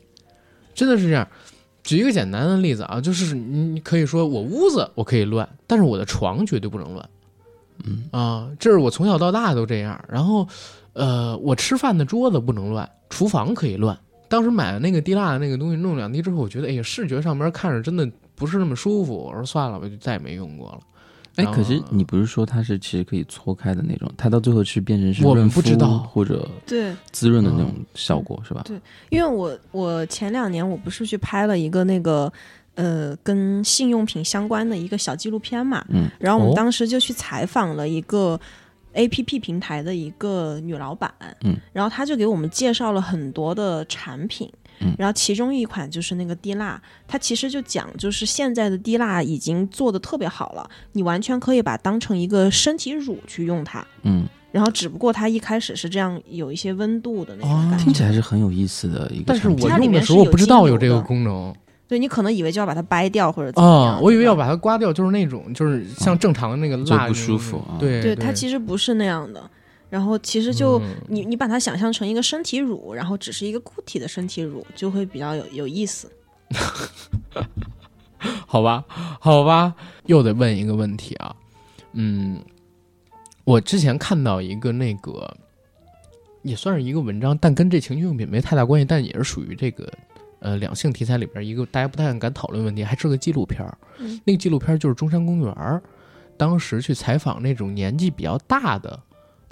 [0.74, 1.26] 真的是这样。
[1.82, 7.08] 举一个简单的例子啊，就是你你可以说我屋子我可以乱，但是我的床绝对不能乱。
[7.84, 10.00] 嗯啊，这是我从小到大都这样。
[10.08, 10.46] 然后，
[10.92, 13.98] 呃，我吃饭的桌子不能乱，厨房可以乱。
[14.28, 19.14] 当时买了那个滴蜡的那个东西，弄两滴之后，我觉得，哎呀，视觉上面看着真的不是那么舒服。
[19.16, 20.80] 我说算了吧，就再也没用过了。
[21.36, 28.62] 哎，可是你不是说它是其实可以搓开的那种，它到最后是变成是我们润肤不知道或者对，滋润的那种嗯效果是吧？
[28.66, 32.30] 对因为我我前两年我不是去拍了一个那个
[32.74, 38.38] 呃跟性用品相关的一个小纪录片嘛，嗯，哦然后我们当时就去采访了一个
[38.92, 41.10] A P P 平台的一个女老板，
[41.42, 44.50] 嗯，然后她就给我们介绍了很多的产品。
[44.82, 44.94] 嗯。
[44.98, 53.84] 然后其中一款就是那个滴蜡，它其实就讲，就是现在的滴蜡已经做的特别好了，你完全可以把它当成一个身体乳去用它。
[54.02, 59.48] 嗯，然后只不过它一开始是这样有一些温度的那种哦感觉，听起来是很有意思的一个但是。
[59.48, 61.54] 我用的时候我面是有不知道有这个功能。
[61.88, 67.76] 对你可能以为就要把它掰掉或者怎么样啊，我以为要把它刮掉，就是那种就是像正常的那个就不蜡那种舒服啊。
[67.78, 69.42] 对对，它其实不是那样的。
[69.92, 76.10] 然后其实就、嗯你你把它想象成一个身体乳，然后只是一个固体的身体乳，就会比较有有意思。
[78.46, 78.82] 好吧，
[79.20, 79.74] 好吧，
[80.06, 81.36] 又得问一个问题啊，
[81.92, 82.42] 嗯，
[83.44, 85.36] 我之前看到一个那个，
[86.40, 89.92] 也算是一个文章，但跟这情趣用品没太大关系，但也是属于这个
[90.38, 93.76] 呃两性题材里边一个大家不太敢讨论问题，还是个纪录片儿。
[93.98, 95.82] 嗯那个纪录片儿就是中山公园儿，
[96.38, 98.98] 当时去采访那种年纪比较大的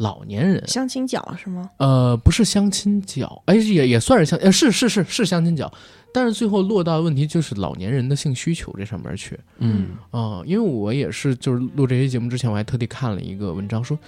[0.01, 1.71] 老年人，相亲角是吗？
[1.77, 5.71] 呃，不是相亲角，哎，也也算是相，呃，是是是是相亲角，
[6.11, 9.39] 但是最后落到的问题就是老年人的性需求这上面去。
[9.59, 13.99] 嗯啊、因为我也是，就是录这些节目之前，我还特地看了一个文章说，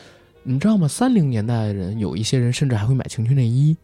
[0.43, 0.89] 你知道吗？
[0.89, 3.77] 三零年代的人有一些人甚至还会买情趣内衣，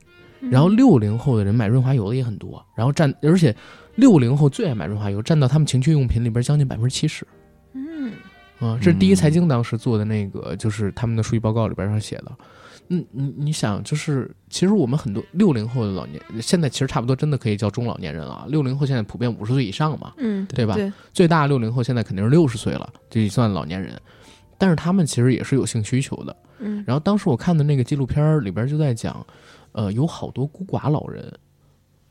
[0.51, 3.55] 然后六零后的人买润滑油的也很多，然后占，而且
[3.97, 7.27] 六零后最爱买润滑油，占到他们情趣用品里边将近百分之七十。
[7.75, 8.13] 嗯，
[8.61, 12.33] 啊，这是第一嗯财经当时做的那个，就是他们的数据报告里边上写的。
[12.91, 18.47] 嗯，你你想，就是其实我们很多六零后的老年，现在其实差不多真的可以叫中老年人了。
[18.49, 20.75] 六零后现在普遍五十岁以上嘛，嗯，对吧？
[20.75, 24.01] 对，最大六零后现在肯定是六十岁了，这也算老年人。
[24.57, 26.35] 但是他们其实也是有性需求的。
[26.61, 29.25] 嗯，然后当时我看的那个纪录片儿里边就在讲，
[29.73, 31.31] 呃，有好多孤寡老人，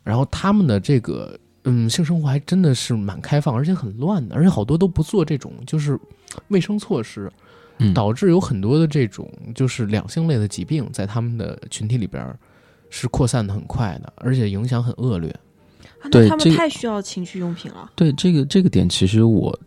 [0.03, 5.99] 然后他们的这个嗯性生活还真的是蛮开放，而且很乱的，而且好多都不做这种就是
[6.47, 7.31] 卫生措施，
[7.79, 12.37] 嗯，导致有很多的这种就是两性类的疾病在他们的群体里边儿
[12.89, 15.29] 是扩散的很快的，而且影响很恶劣。
[15.99, 17.91] 啊那他们太需要情趣用品了。
[17.95, 19.57] 对这个这个点，其实我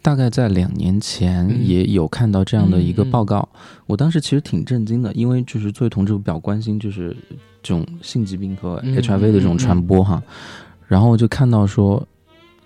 [0.00, 3.48] 大概在两年前嗯也有看到这样的一个嗯嗯报告，
[3.86, 7.14] 我当时其实挺震惊的，因为就是作为同志，我比较关心就是
[7.62, 10.22] 这种性疾病和嗯 HIV 的这种传播哈，
[10.86, 12.06] 然后我就看到说，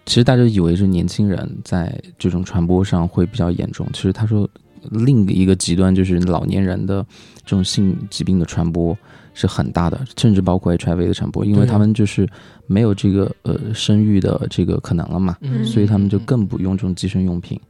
[0.06, 4.48] 其实大家以为是年轻人在这种传播上会比较严重，其实他说
[4.90, 7.04] 另一个极端就是老年人的
[7.44, 8.96] 这种性疾病的传播
[9.34, 12.28] 是很大的，甚至包括 HIV 的传播，因为他们就是
[12.66, 15.64] 没有这个呃生育的这个可能了嘛，嗯。
[15.64, 17.60] 所以他们就更不用这种计生用品。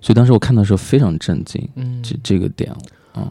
[0.00, 2.72] 所以当时我看到的时候非常震惊，嗯，这这个点，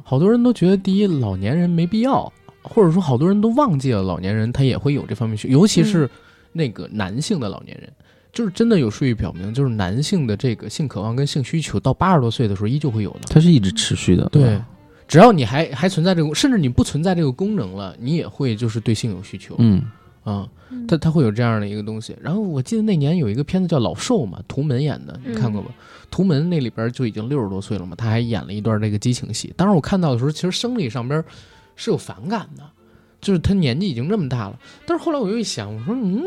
[0.03, 6.09] 好多人都觉得，第一，老年人没必要，或者说好多人都忘记了老年人他也会有这方面需，尤其是
[6.57, 7.89] 那个男性的老年人，
[8.33, 13.19] 就是真的有数据表明，就是男性的这个性渴望跟性需求到八十多岁的时候依旧会有的。
[13.29, 14.27] 它是一直持续的。
[14.29, 14.59] 对，
[15.07, 19.55] 只要你还还存在这个，甚至你不存在这个功能了，你也会就是对性有需求。
[19.59, 19.83] 嗯
[20.23, 20.45] 啊，
[20.89, 22.13] 他他会有这样的一个东西。
[22.21, 25.69] 然后我记得那年有一个片子叫《老兽》嘛，图门演的，你看过吧？
[26.11, 29.53] 图门那里边就已经六十多岁了嘛，他还演了一段这个激情戏。
[29.55, 31.23] 当时我看到的时候，其实生理上边
[31.77, 32.63] 是有反感的，
[33.21, 34.59] 就是他年纪已经这么大了。
[34.85, 36.23] 但是后来我又一想，我说嗯，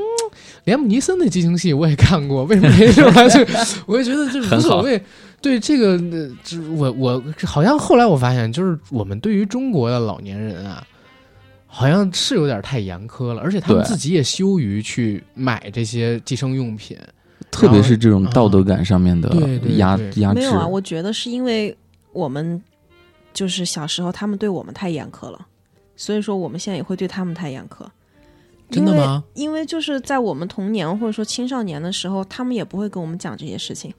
[0.64, 3.29] 连姆尼森的激情戏我也看过，为什么没出来？
[3.29, 3.40] 就
[3.87, 5.03] 我也觉得就是无所谓。
[5.42, 10.87] 对这个，呃这我我好像后来我发现，就是我们对于中国的老年人啊，
[11.66, 16.98] 好像是有点太严苛了，而且他们自己也羞于去买这些计生用品。
[17.50, 20.40] 特别是这种道德感上面的对对压对压制。
[20.40, 21.74] 没有啊，我觉得是因为
[22.12, 22.62] 我们
[23.33, 25.46] 就是小时候他们对我们太严苛了，
[26.01, 27.85] 所以说我们现在也会对他们太严苛。
[28.71, 29.23] 真的吗？
[29.35, 33.93] 因为就是在我们童年或者说青少年的时候，他们也不会跟我们讲这些事情，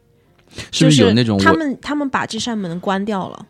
[0.71, 3.45] 是不是有那种就是他们他们把这扇门关掉了，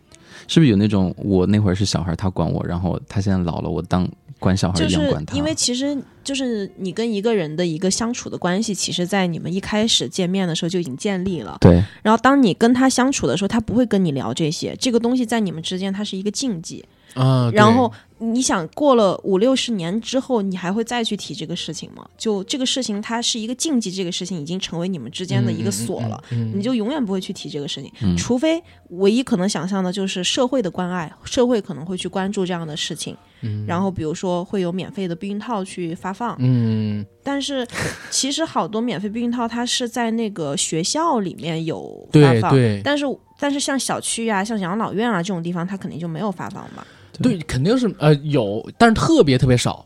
[0.48, 4.10] 是不是有那种我那会儿是小孩，他管我，然后他现在老了，我当
[4.40, 5.38] 管小孩就是一样管他？
[5.38, 11.56] 因为其实就是你跟一个人的一个相处的关系，其实在你们一开始见面的时候就已经建立了。
[11.62, 16.84] 对然后当你跟他相处的时候，他不会跟你聊这些，这个东西在你们之间它是一个禁忌。
[17.14, 22.08] 啊，然后你想过了五六十年之后，你还会再去提这个事情吗？
[22.18, 28.16] 就这个事情它是一个禁忌，这个事情已经成为你们之间的一个锁了。，你就永远不会去提这个事情，嗯。
[28.16, 33.66] 除非唯一可能想象的就是社会的关爱，社会可能会去关注这样的事情，嗯。
[33.68, 37.06] 然后比如说会有免费的避孕套去发放，嗯。
[37.24, 37.68] 但是
[38.10, 42.82] 其实好多免费避孕套它是在那个学校里面有发放，对对。
[42.84, 43.06] 但是
[43.40, 46.86] 但是像小区啊、像养老院啊这种地方，它肯定就没有发放吧？
[47.22, 49.86] 对，肯定是呃有，但是特别特别少，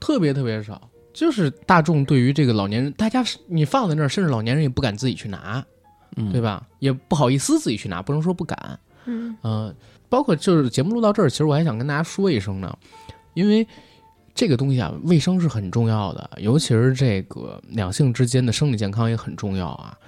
[0.00, 0.80] 特别特别少。
[1.12, 5.64] 就是大众对于这个老年人，大家是你放在那儿，甚至老年人也不敢自己去拿，
[6.16, 6.64] 嗯对吧？
[6.78, 8.78] 也不好意思自己去拿，不能说不敢。
[9.06, 9.74] 嗯嗯、
[10.08, 12.72] 包括就是节目录到这儿，其实我还想跟大家说一声呢，
[13.34, 13.66] 因为
[14.34, 19.98] 这个东西啊，卫生是很重要的，尤其是这个两性之间的生理健康也很重要啊。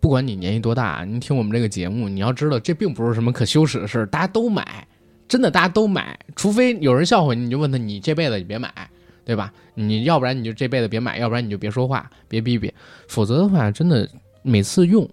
[0.00, 4.86] 不管你年纪多大，您听我们这个节目，你要知道这并不是什么可羞耻的事儿，大家都买，
[5.28, 8.72] 真的大家都买，除非有人笑话你，你就问他，你这辈子你别买，
[9.24, 9.52] 对吧？
[9.74, 12.72] 你要不然你就这辈子别买，要不然你就别说话，别逼逼，
[13.06, 14.08] 否则的话，真的
[14.42, 15.08] 每次用。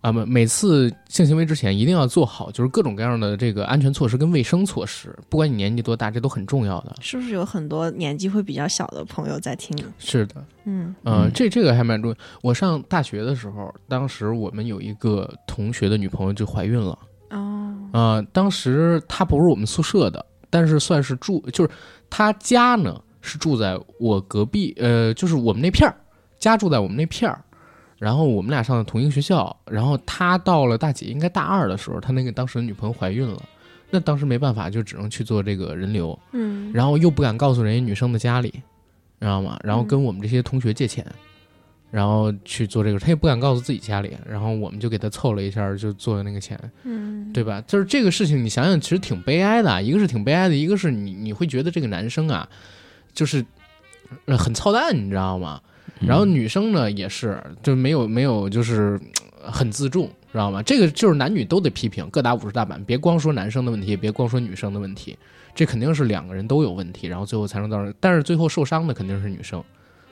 [0.00, 6.94] 啊不，每次性行为之前一定要做好，就是各种各样的这个安全措施跟卫生措施，不管你年纪多大，这都很重要的。
[7.00, 9.76] 是不是有很多年纪会比较小的朋友在听？
[9.98, 12.16] 是的，嗯嗯、嗯这这个还蛮重要。
[12.42, 16.98] 我上大学的时候，当时我们有一个同学的女朋友就怀孕了，哦
[17.92, 21.70] 呃，当时他不是我们宿舍的，但是算是住，就是
[22.08, 25.94] 他家呢是住在我隔壁，呃，就是我们那片儿，
[26.38, 27.42] 家住在我们那片儿。
[27.98, 33.42] 然后我们俩上的同一个学校，然后他到了大几，应该大二的时候，他那个当时的女朋友怀孕了，
[33.90, 38.50] 那当时没办法，就只能去做这个人流，嗯，然后又不敢告诉人家女生的家里，
[39.20, 39.58] 知道吗？
[39.64, 41.04] 然后跟我们这些同学借钱，
[41.90, 47.62] 然后去做这个，他也不敢告诉自己家里，然后我们就给他凑了一下，就做了那个钱，嗯对吧？
[47.66, 49.80] 就是这个事情，你想想，其实挺悲哀的啊。
[49.80, 52.48] 一个是挺悲哀的，一个是你你会觉得这个男生啊，
[53.12, 53.44] 就是
[54.26, 55.60] 呃很操蛋，你知道吗？
[56.00, 59.00] 然后女生呢也是，就没有没有就是
[59.42, 60.62] 呃很自重，知道吗？
[60.62, 65.16] 这个就是男女都得批评，各打五十大板，别光说男生的问题，也别光说女生的问题，
[65.54, 67.92] 这肯定是两个人都有问题，然后最后才能造成。
[67.98, 69.64] 但是最后受伤的肯定是女生，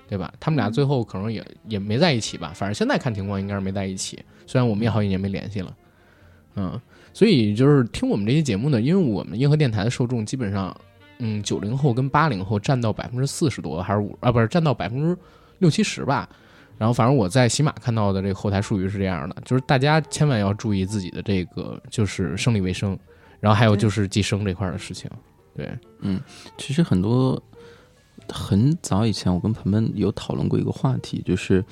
[0.09, 0.33] 对吧？
[0.39, 4.23] 他们俩最后可能也也没在一起吧，反正现在看情况应该是没在一起。
[4.47, 5.77] 虽然我们也好几年没联系了，
[6.55, 6.81] 嗯，
[7.13, 10.75] 所以就是听我们这些节目呢，因为我们硬核电台的受众基本上，
[11.19, 15.19] 嗯，九零后跟八零后占到百分之四十多，还是五啊，不是占到百分之
[15.59, 16.29] 六七十吧。
[16.79, 22.97] 然后反正我在喜马看到的这个后台数据是这样的，就是大家千万要注意自己的这个就是生理卫生，
[23.41, 25.11] 然后还有就是计生这块儿的事情。
[25.57, 25.69] 对，
[26.01, 26.21] 嗯
[26.59, 27.43] 其实很多
[28.29, 31.65] 很早以前，我跟鹏鹏有讨论过一个话题，就是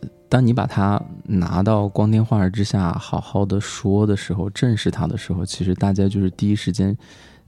[0.00, 6.96] 呃当你把它拿到光天化日之下好好的说的时候，正视它的时候，其实大家就是第一时间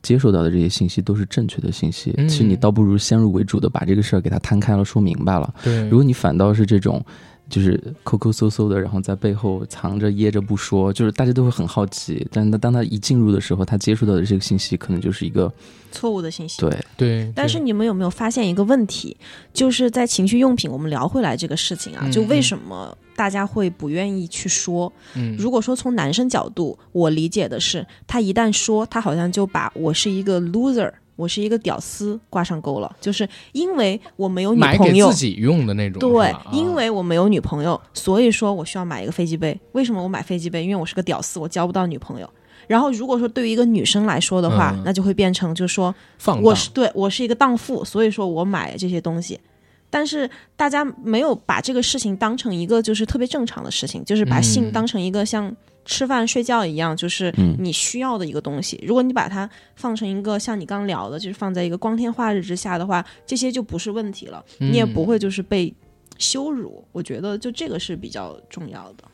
[0.03, 2.15] 接受到的这些信息都是正确的信息。
[2.17, 5.53] 嗯其实你倒不如先入为主的把这个事儿给它摊开了，说明白了。
[5.65, 7.05] 对如果你反倒是这种，
[7.49, 12.27] 就是抠抠搜搜的，然后在背后藏着掖着不说，就是大家都会很好奇。
[12.33, 15.53] 但是当他一进入的时候，他接触到的这个信息可能就是一个
[15.93, 16.61] 错误的信息。
[16.61, 19.17] 对，对，但是你们有没有发现一个问题，
[19.53, 24.93] 就是在情趣用品，我们聊回来这个事情啊，就为什么大家会不愿意去说？
[25.15, 35.17] 嗯，如果说从男生角度，我理解的是，他一旦说，他好像就把我是一个 loser，我是一个屌丝挂上钩了，就是因为我没有女朋友给自。
[35.17, 39.59] 己用的那种，对，因啊为我没有女朋友，所以说我需要买一个飞机杯。
[39.73, 40.63] 为什么我买飞机杯？
[40.63, 42.31] 因为我是个屌丝，我交不到女朋友。
[42.67, 49.41] 然后如果说对于一个女生来说的话，嗯那就会变成就是说放我是对我是一个荡妇，所以说我买这些东西。
[49.89, 55.55] 但是大家没有把这个事情当成一个就是特别正常的事情，就是把性嗯当成一个像
[55.87, 58.79] 吃饭睡觉一样，就是嗯你需要的一个东西。
[58.87, 65.73] 如果你把它放成一个像你刚聊的，就是放在一个光天化日之下的话，这些就不是问题了，你也不嗯会就是被
[66.19, 66.85] 羞辱。
[66.93, 69.05] 我觉得就这个是比较重要的。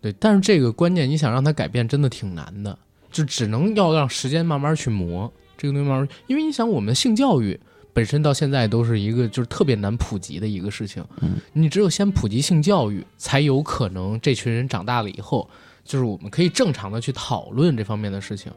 [0.00, 2.76] 对，但是这个观念你想让它改变，真的挺难的，
[3.12, 7.58] 就只能要让时间慢慢去磨这个东西，慢慢，因为你想，我们性教育
[7.92, 15.48] 本身到现在都是一个就是特别难普及的一个事情，嗯，你只有先普及性教育，才有可能这群人长大了以后，
[15.84, 18.52] 就是我们可以正常的去讨论这方面的事情，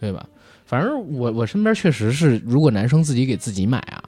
[0.00, 0.26] 对吧？
[0.66, 4.02] 反正我我身边确实是，如果男生自己给自己买啊。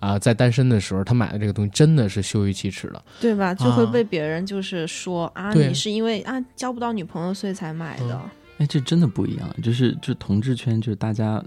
[0.00, 3.04] 啊，在单身的时候，他买的这个东西真的是羞于启齿的。
[3.20, 3.54] 对吧？
[3.54, 8.18] 就会啊被别人就是说啊，对你是因为啊交不到女朋友所以才买的。
[8.60, 11.42] 哎，这真的不一样，就是就同志圈，就是大家，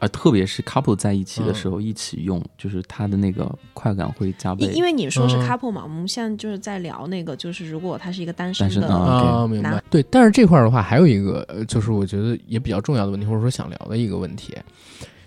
[0.00, 4.66] 啊，特别是 couple 在一起的时候一起用，就是他的那个快感会加倍。
[4.66, 9.80] 因因为你说是嗯 couple 嘛，我们现在就是在聊那个，就是如果他是一个单身的，单身啊明白。
[9.88, 14.52] 对，但是这块儿的话，还有一个，呃就是我觉得也比较重要的问题，或者说想聊的一个问题。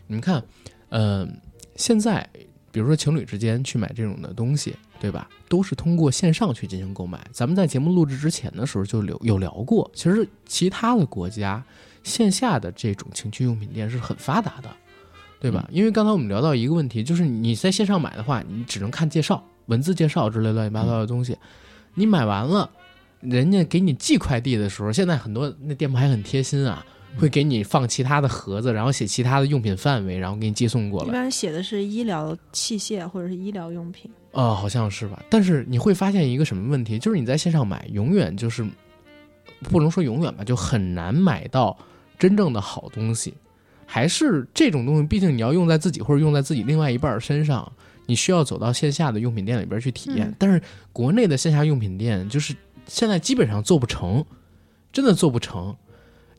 [0.08, 0.44] 你们看，
[0.90, 1.26] 呃，
[1.78, 2.28] 现在
[2.74, 5.30] 比如说情侣之间去买这种的东西，对吧？
[5.52, 7.20] 都是通过线上去进行购买。
[7.34, 11.62] 咱们在节目录制之前的时候就有有聊过，其实其他的国家
[12.04, 14.70] 线下的这种情趣用品店是很发达的，
[15.42, 15.68] 对吧？
[15.74, 21.38] 因为刚才我们聊到一个问题，就是你在线上买的话，你只能看介绍、文字介绍之类乱七八糟的东西，
[21.94, 22.70] 你买完了。
[23.20, 26.84] 人家给你寄快递的时候，现在很多那店铺还很贴心啊，
[27.20, 31.10] 会给你放其他的盒子，然后写其他的用品范围，然后给你寄送过来。
[31.10, 34.10] 一般写的是医疗器械或者是医疗用品。
[34.32, 35.22] 呃，好像是吧？
[35.30, 38.66] 但是你会发现一个什么问题，就是你在线上买，永远就是
[39.64, 41.78] 不能说永远吧，就很难买到
[42.18, 43.34] 真正的好东西。
[43.86, 47.70] 还是这种东西，毕竟你要用在自己或者用在自己另外一半身上，
[48.06, 50.34] 你需要走到线下的用品店里边去体验。
[50.40, 50.62] 但是
[50.94, 52.56] 国内的线下用品店，就是
[52.88, 54.24] 现在基本上做不成，
[54.94, 55.76] 真的做不成。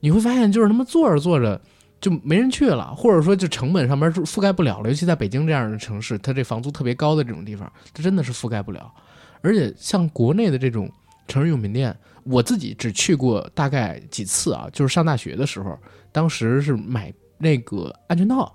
[0.00, 1.60] 你会发现，就是他妈做着做着
[2.02, 4.90] 就没人去了，或者说就成本上面就覆盖不了了。
[4.90, 8.92] 尤其在北京这样的城市，它这房租特别高的这种地方，它真的是覆盖不了。
[9.40, 10.90] 而且像国内的这种
[11.28, 15.78] 成人用品店，我自己只去过大概几次啊，就是上大学的时候，
[16.10, 18.52] 当时是买那个安全套，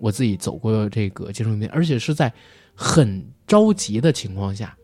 [0.00, 2.32] 我自己走过这个接触用品店，而且是在
[2.74, 4.74] 很着急的情况下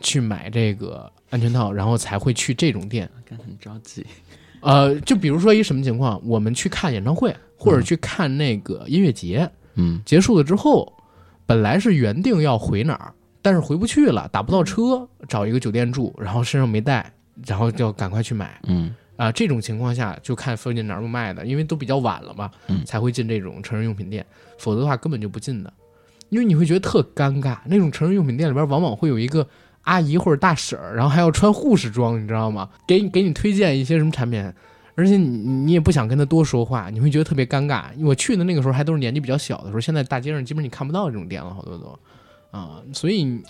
[0.00, 3.10] 去买这个安全套，然后才会去这种店。
[3.28, 4.04] 很着急。
[4.60, 10.00] 呃，就比如说一什么情况，我们去看演唱会或者去看那个音乐节，嗯。
[10.04, 10.92] 结束了之后，
[11.46, 17.12] 本来是原定要回哪儿，但是回不去了，打不到车，找一个酒店住，然后身上没带，
[17.46, 18.60] 然后就赶快去买。
[18.66, 18.94] 嗯。
[19.16, 22.82] 啊、这种情况下就看附近哪儿有卖的，因为都比较晚了嘛，嗯。
[22.86, 24.24] 才会进这种成人用品店，
[24.58, 25.72] 否则的话根本就不进的，
[26.30, 27.58] 因为你会觉得特尴尬。
[27.66, 29.46] 那种成人用品店里边往往会有一个
[29.82, 32.68] 阿姨或者大婶儿，然后还要穿护士装，你知道吗？
[32.86, 34.40] 给你给你推荐一些什么产品，
[34.94, 37.84] 而且你你也不想跟他多说话，你会觉得特别尴尬。
[38.02, 41.98] 我去的那个时候还都是年纪比较小的时候，现在大街上基本你看不到这种店了，好多都
[42.50, 43.40] 啊，所以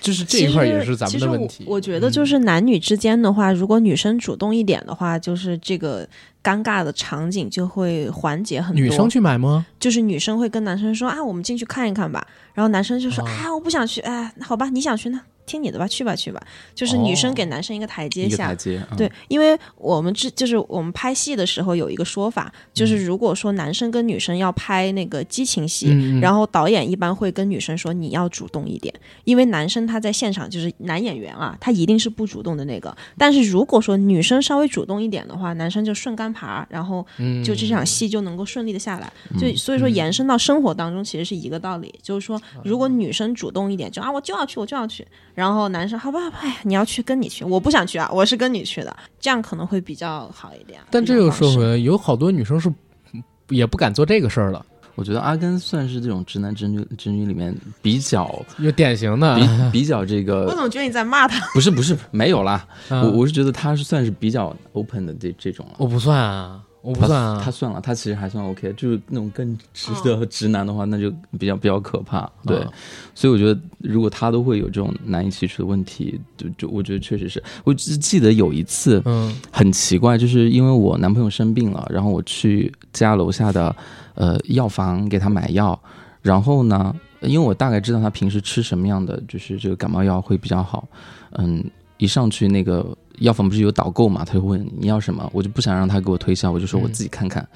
[0.00, 1.64] 就是这一块也是咱们的问题。
[1.66, 6.08] 我我觉得就是男女之间的话，如果女生主动一点的话，就是这个
[6.42, 8.80] 尴尬的场景就会缓解很多。
[8.80, 9.66] 女生去买吗？
[9.80, 12.24] 就是女生会跟男生说啊，我们进去看一看吧。
[12.54, 15.20] 然后男生就说、哦啊，我不想去，哎，好吧，你想去那
[15.50, 16.40] 听你的吧，去吧去吧。
[16.74, 18.28] 就是女生给男生一个台阶下。
[18.28, 18.82] 一个台阶。
[18.90, 25.88] 嗯对，，因为我们之就是我们拍戏的时候有一个说法，就是如果说男生跟女生要拍那个激情戏，
[26.20, 28.94] 然后导演一般会跟女生说你要主动一点，
[29.24, 32.94] 因为男生他在现场就是男演员啊，他一定是不主动的那个。
[33.16, 39.10] 但是如果说女生稍微主动一点的话，男生就顺杆爬，然后嗯就这场戏就能够顺利的下来。
[39.38, 45.06] 就所以说延伸到生活当中，其实是一个道理，就是说如果女生主动一点，就啊我就要去，我就要去，
[45.40, 50.78] 然后男生好吧，哎呀，你要去跟你去，我不想去啊，我是跟你去的，这样可能会比较好一点。
[50.90, 52.70] 但这个说回来，有好多女生是
[53.48, 54.64] 也不敢做这个事儿了，
[54.96, 59.34] 我觉得阿甘算是这种直男直女直女里面比较有典型的。
[59.36, 61.44] 比比较这 我个怎么觉得你在骂他？
[61.54, 65.76] 不是不是没有啦，啊我我是觉得他是算是比较 open 的这这种了。
[65.78, 67.40] 我不算啊，我不他算啊。
[67.44, 72.30] 他算了，他其实还算 OK，就是那种更直的直男的话，那就比较比较可怕。
[72.44, 72.72] 对，啊
[73.14, 77.42] 所以我觉得如果他都会有这种难以启齿的问题，就就我觉得确实是。
[77.64, 83.74] 我只记得有一次嗯很奇怪，就是因为我男朋友生病了，然后我去家楼下的
[84.14, 85.78] 呃药房给他买药，
[86.22, 90.88] 然后呢，因为我大概知道他平时吃什么样的就是这个感冒药会比较好，
[91.32, 91.62] 嗯，
[91.98, 97.46] 一上去那个药房不是有导购嘛，他就问你要什么，我就不想让他给我推销，我就说我自己看看。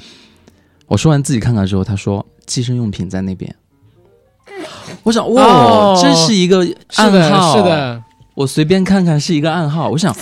[0.86, 3.54] 我说完自己看看之后，他说计生用品在那边。
[5.02, 6.74] 我想，哇，哦这是一个是
[7.10, 8.02] 的，暗号，是，的，
[8.34, 9.88] 我随便看看是一个暗号。
[9.88, 10.14] 我想，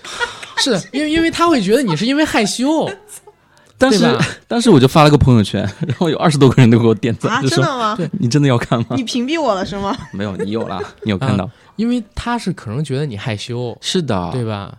[0.58, 2.90] 是，因为因为他会觉得你是因为害羞，
[3.76, 4.18] 当时？
[4.48, 7.98] 当时我就发了个朋友圈，然后有二十多个人都给我点赞，啊，就说真的吗？
[8.18, 9.04] 你真的要看吗你？
[9.04, 9.94] 屏蔽我了是吗？
[10.12, 11.48] 没有，你有啦，你有看到？
[11.76, 14.74] 因为他是可能觉得你害羞，是的，对吧？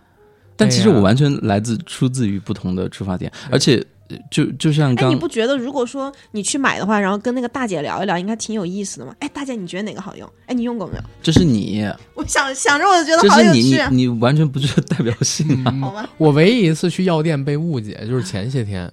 [0.58, 9.14] 但其实我完全来自出自于不同的出发点，而且呃就就像哎，刚你不觉得如果说你去买的话，然后跟那个大姐聊一聊，应该挺有意思的吗？
[9.20, 10.28] 哎，大姐，你觉得哪个好用？
[10.46, 11.02] 哎，你用过没有？
[11.22, 13.88] 这是你，我想想着我就觉得好有趣啊。
[13.90, 15.70] 你你完全不具有代表性啊！
[15.80, 18.90] 好吧，我唯一一次去药店被误解，就是前些天。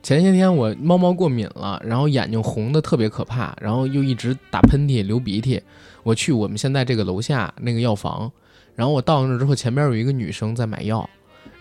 [0.00, 5.60] 前些天我猫猫过敏了，然后眼睛红的特别可怕，然后又一直打喷嚏、流鼻涕。
[6.04, 8.30] 我去我们现在这个楼下那个药房，
[8.78, 11.10] 然后我到那之后，前边有一个女生在买药，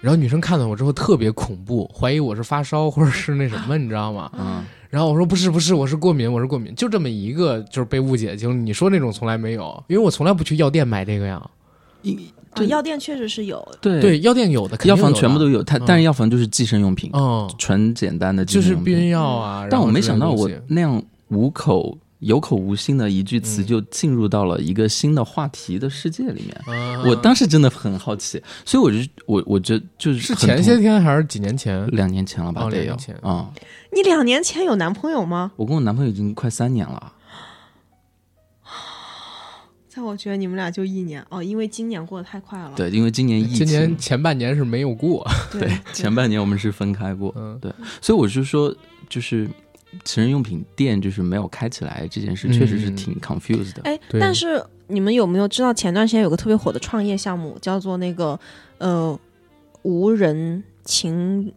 [0.02, 4.30] 然后女生看到我之后特别恐怖，怀疑我是发烧或者是那什么， 你知道吗？
[4.38, 8.62] 嗯，然后我说不是不是，我是过敏，我是过敏，就这么一个就是被误解的经历。
[8.62, 11.42] 你说那种从来没有，因为我从来不去药店买这个呀。
[12.52, 13.68] 啊，药店确实是有。
[13.82, 19.68] 对对，药店有的，肯定药房全部都有，它嗯但是药房就是寄生用品，嗯，纯简单的计就是避孕药啊。
[19.68, 26.78] 但我没想到我那样五口有口无心的一句词嗯就进入到了一个新的话题的世界里面。
[26.78, 31.86] 啊我当时真的很好奇，所以我就我我觉得就是是前些天还是几年前？
[31.92, 33.52] 两年前了吧，哦得有两年前啊、
[33.94, 35.52] 你两年前有男朋友吗？
[35.56, 37.14] 我跟我男朋友已经快三年了，
[39.88, 42.72] 在我觉得你们俩就一年哦，因为今年过得太快了。
[42.76, 45.26] 对，因为今年疫情，今年前半年是没有过。
[45.52, 47.60] 对 前半年我们是分开过，嗯，
[48.02, 48.76] 所以我就说，
[49.08, 49.48] 就是
[50.04, 53.82] 成人用品店就是没有开起来这件事，确实是嗯挺 confused 的。
[53.84, 58.40] 哎，对但是你们有没有知道前段时间有个特别火的创业项目，叫做那个
[58.78, 59.20] 呃
[59.84, 61.52] 无人情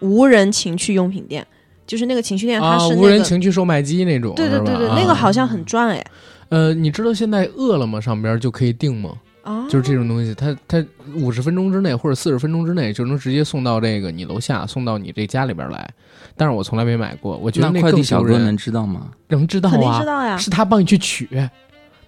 [0.00, 1.46] 无人情趣用品店，
[1.86, 5.46] 就是那个情趣店，它啊，是那个、无人情趣售卖机那种，对对对对，那个好像。
[5.46, 6.04] 啊很赚哎
[6.50, 9.14] 呃，你知道现在饿了么上边就可以订吗？
[9.42, 10.84] 啊，就是这种东西，它它
[11.14, 15.88] 五十分钟之内或者四十分钟之内就能直接送到这个你楼下，送到你这家里边来。
[16.36, 19.08] 但是我从来没买过，我觉得那快递更丢人小哥能知道吗？
[19.28, 21.28] 能知道肯定啊，知道呀，是他帮你去取，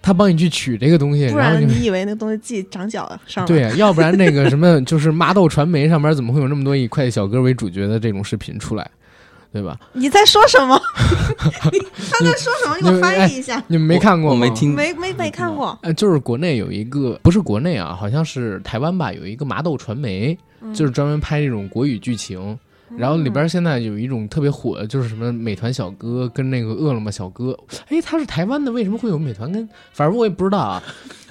[0.01, 3.47] 他帮你去取这个东西，不然后你以为那东西自己长脚上了？
[3.47, 8.89] 对，啊要不然那个什么， 就是麻豆传媒上面怎么会有那么多以快递小哥为主角的这种视频出来，
[9.53, 9.79] 对吧？
[9.93, 10.81] 你在说什么？
[11.71, 11.79] 你
[12.11, 12.75] 他在说什么？
[12.81, 13.63] 你给我翻译一下。
[13.67, 14.45] 你们没看过吗？
[14.45, 14.49] 我没。
[14.55, 14.73] 听。
[14.73, 22.57] 没没没看过，呃，就是国内有一个，不是国内啊，好像是台湾吧，有一个麻豆传媒，嗯就是专门拍这种国语剧情。
[22.95, 27.57] 然后里边现在有一种特别火的，就是什么美团小哥跟那个饿了么小哥，
[27.89, 29.67] 哎，他是台湾的，为什么会有美团跟？
[29.93, 30.83] 反正我也不知道啊，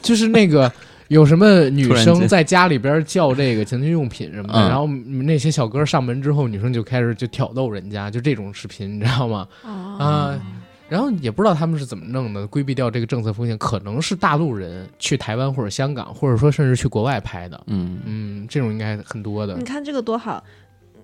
[0.02, 0.70] 就是那个
[1.12, 9.46] 有什么女生在家里边叫这个情趣用品什么的，嗯然后那些小哥上门之后，女生就开始就挑逗人家，就这种视频，你知道吗？
[9.62, 10.40] 啊，啊，
[10.88, 17.62] 然后也不知道他们是怎么弄的，规避掉这个政策风险，可能是大陆人去台湾或者香港，或者说甚至去国外拍的。
[17.66, 19.64] 嗯，嗯，这种应该很多的你。
[19.64, 20.42] 看这个多好，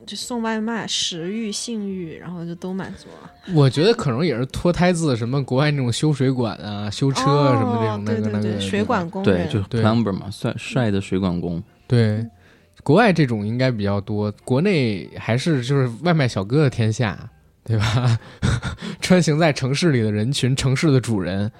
[0.09, 3.30] 就送外卖，食欲、性欲，然后就都满足了。
[3.54, 11.62] 我觉得可能也是脱胎自什么国外那种修水管啊、修车啊什么这种哦那个那个对对对，水管工对，人，就对 plumber 嘛，帅帅的水管工。
[11.86, 12.26] 对。
[12.84, 17.18] 国外这种应该比较多，国内还是就是外卖小哥的天下，
[17.62, 18.18] 对吧？
[19.02, 21.50] 穿行在城市里的人群，城市的主人，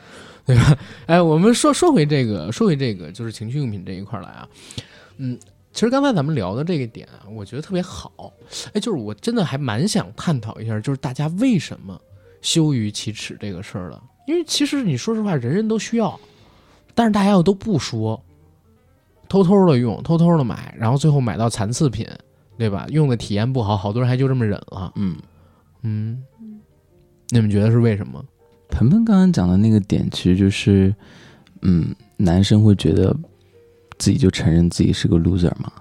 [0.46, 0.78] 对吧？
[1.05, 4.49] 哎，我们说说回这个，说回这个，就是情趣用品这一块儿来啊。
[5.18, 5.38] 嗯，
[5.72, 8.32] 其实刚才咱们聊的这个点啊，我觉得特别好。
[8.72, 12.00] 哎，就是我真的还蛮想探讨一下，就是大家为什么
[12.42, 14.02] 羞于启齿这个事儿的。
[14.26, 16.18] 因为其实你说实话，人人都需要，
[16.94, 18.20] 但是大家又都不说，
[19.28, 22.06] 偷偷的用，偷偷的买，然后最后买到残次品，
[22.58, 22.86] 对吧？
[22.90, 24.92] 用的体验不好，好多人还就这么忍了。
[24.96, 25.16] 嗯，
[25.82, 26.22] 嗯，
[27.28, 28.24] 你们觉得是为什么？
[28.68, 30.94] 鹏鹏刚刚讲的那个点，其实就是
[31.62, 33.16] 嗯，男生会觉得
[33.99, 35.72] 自己就承认自己是个 loser 吗？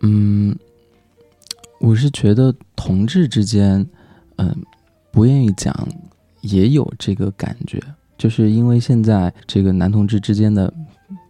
[0.00, 0.56] 嗯，
[1.80, 3.84] 我是觉得同志之间，
[4.36, 4.54] 嗯、
[5.10, 5.74] 不愿意讲，
[6.42, 7.82] 也有这个感觉，
[8.18, 10.70] 就是因为现在这个男同志之间的，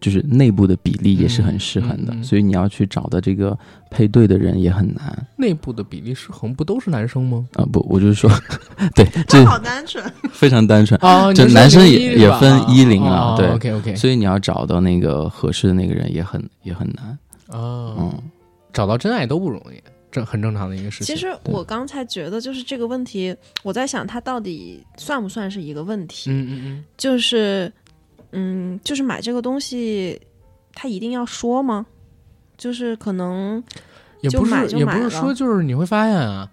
[0.01, 3.57] 就是内部的比例也是很失衡的，嗯嗯嗯所以你要去找的这个
[3.91, 5.27] 配对的人也很难。
[5.37, 7.45] 内部的比例失衡不都是男生吗？
[7.53, 8.29] 啊、不，我就是说，
[8.95, 10.03] 对，这好单纯。
[10.31, 10.99] 非常单纯。
[11.01, 17.17] 哦，这男生也也分一零啊哦对 OK OK，所以你要找到那个合适的那个人也很也很难。
[17.49, 18.13] 哦，嗯，
[18.73, 19.79] 找到真爱都不容易，
[20.11, 21.15] 这很正常的一个事情。
[21.15, 26.29] 其实我刚才觉得，就是这个问题，我在想，它到底算不算是一个问题？
[26.31, 27.71] 嗯嗯嗯，就是，
[28.31, 30.19] 嗯，就是买这个东西，
[30.73, 31.85] 他一定要说吗？
[32.57, 33.63] 就是可能，
[34.21, 36.49] 也不就买是也不是说就是你会发现啊，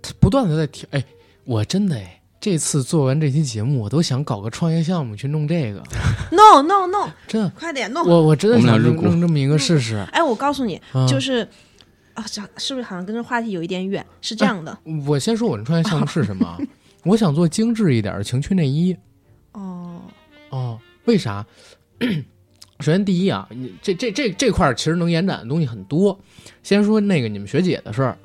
[0.00, 1.04] 他不断的在提，哎，
[1.44, 5.82] 我真的哎，这次做完这期节目，我都想搞个创业项目去弄这个
[6.30, 8.06] ，no no no，真的，快点弄！
[8.06, 9.96] 我我真的想弄这么一个试试。
[10.12, 11.46] 哎，我告诉你，啊就是
[12.18, 14.04] 啊，这是不是好像跟这话题有一点远？
[14.20, 16.58] 是这样的，我先说我的创业项目是什么啊，
[17.04, 18.96] 我想做精致一点的情趣内衣。
[19.54, 20.02] 哦，
[20.50, 21.46] 哦，为啥？
[22.80, 26.18] 首先第一啊，你这这这这块儿其实能延展的东西很多。
[26.64, 28.18] 先说那个你们学姐的事儿，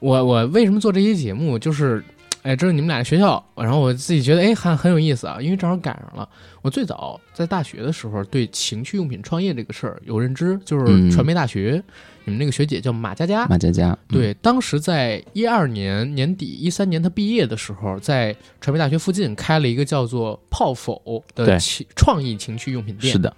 [0.00, 1.56] 我我为什么做这期节目？
[1.56, 2.04] 就是，
[2.42, 6.28] 哎，这是你们俩学校，然后我自己觉得哎还很有意思啊，因为正好赶上了。
[6.62, 11.82] 我最早在大学的时候对情趣用品创业这个事儿有认知，就是嗯传媒大学，
[12.28, 23.34] 你们那个学姐叫马佳佳，马佳佳，嗯，对，当时在一二年年底、一三年她毕业的时候，在传媒大学附近开了一个叫做“泡否”的情创意情趣用品店，是的，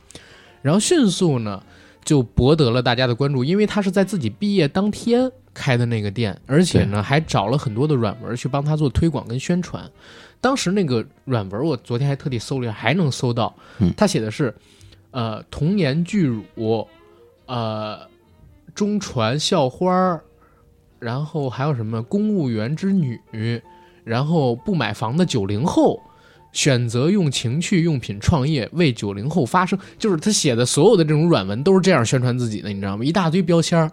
[0.61, 1.63] 然后迅速呢
[2.05, 9.89] 就博得了大家的关注，因为她是在自己毕业当天开的那个店，而且呢还找了很多的软文去帮她做推广跟宣传。
[10.41, 14.55] 当时那个软文我昨天还特地搜了一下，还能搜到嗯，他写的是，
[15.11, 16.43] 呃，童颜巨乳，
[17.45, 18.01] 呃，
[18.75, 20.21] 中传校花，
[20.99, 23.21] 然后还有什么公务员之女，
[24.05, 26.01] 然后不买房的九零后。
[26.53, 33.05] 选择用情趣用品创业，为九零后发声，就是他写的所有的这种软文都是这样宣传自己的，你知道吗？
[33.05, 33.89] 一大堆标签儿，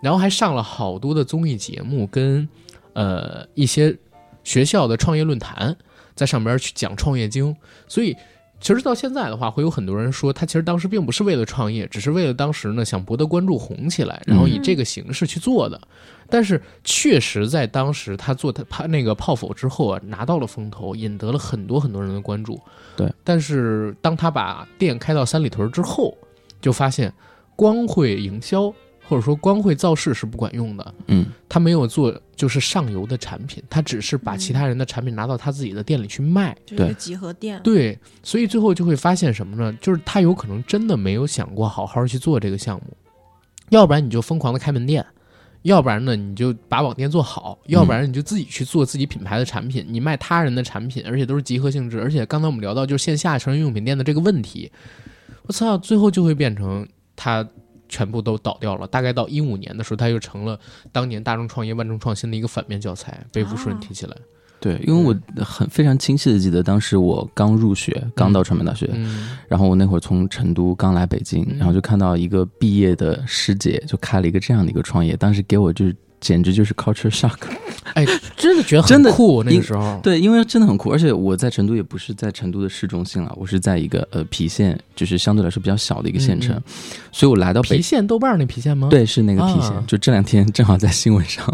[0.00, 2.48] 然后还上了好多的综艺节目，跟
[2.94, 3.94] 呃一些
[4.42, 5.76] 学校的创业论坛，
[6.14, 7.54] 在上边去讲创业经。
[7.86, 8.16] 所以，
[8.60, 15.80] 其实到现在的话，会有很多人说，他其实当时并不是为了创业，只是为了当时呢想博得关注、红起来，然后以这个形式去做的。
[16.28, 22.60] 但是确实在当时他做他他那个泡否之后啊，拿到了风头，引得了很多很多人的关注。
[22.96, 26.12] 对，但是当他把店开到三里屯之后，
[26.60, 27.12] 就发现
[27.54, 28.72] 光会营销
[29.08, 30.94] 或者说光会造势是不管用的。
[31.06, 36.54] 嗯，他没有做就是上游的产品，他只是把其他人的产品拿到他自己的店里去卖。
[36.66, 37.58] 对集合店。
[37.64, 39.72] 对，所以最后就会发现什么呢？
[39.80, 42.94] 就是他有可能真的没有想过好好去做这个项目，
[43.70, 45.02] 要不然你就疯狂的开门店，
[45.62, 54.70] 要不然呢你就把网店做好，要不然你就自己去做自己品牌的产品，你卖他人的产品，而且都是集合性质，而且刚才我们聊到就是线下成人用品店的这个问题，
[55.44, 56.86] 我操，最后就会变成
[57.16, 57.48] 他。
[57.88, 58.86] 全部都倒掉了。
[58.86, 60.58] 大概到一五年的时候，它又成了
[60.92, 64.16] 当年大众创业、万众创新的一个反面教材，被无数人提起来。
[64.60, 77.36] 对，因为我很非常清晰的记得，当时我刚入学，刚到传媒大学，嗯然后我那会儿从成都刚来北京，嗯然后就看到一个毕业的师姐就开了一个这样的一个创业，当时给我就是简直就是 culture shock。
[77.94, 78.04] 哎，
[78.36, 79.42] 真的觉得很真的酷。
[79.42, 86.62] 那个时候，对，因为真的很酷，而且我在成都也不是在成都的市中心了，我是在一个呃郫县，就是相对来说比较小的一个县城，嗯
[87.10, 91.44] 所以我来到郫县豆瓣那郫县吗？，对，是那个郫县，啊就这两天正好在新闻上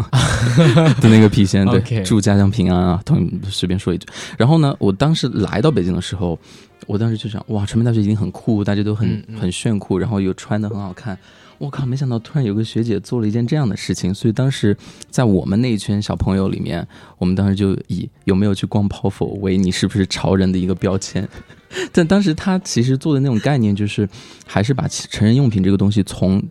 [1.01, 4.05] 的那个郫县，对祝家乡平安啊，同随便说一句。
[4.37, 6.37] 然后呢，我当时来到北京的时候，
[6.85, 11.17] 我当时就想，哇，传媒大学一定很酷，大家都很、嗯嗯很炫酷，然后又穿的很好看。
[11.57, 11.85] 我靠！
[11.85, 14.75] 没想到突然有个学姐做了一件这样的事情，所以当时
[15.09, 16.85] 在我们那一圈小朋友里面，
[17.17, 21.27] 我们当时就以有没有去逛泡否为你是不是潮人的一个标签。
[21.91, 24.07] 但当时他其实做的那种概念，就是
[24.45, 26.41] 还是把成人用品这个东西从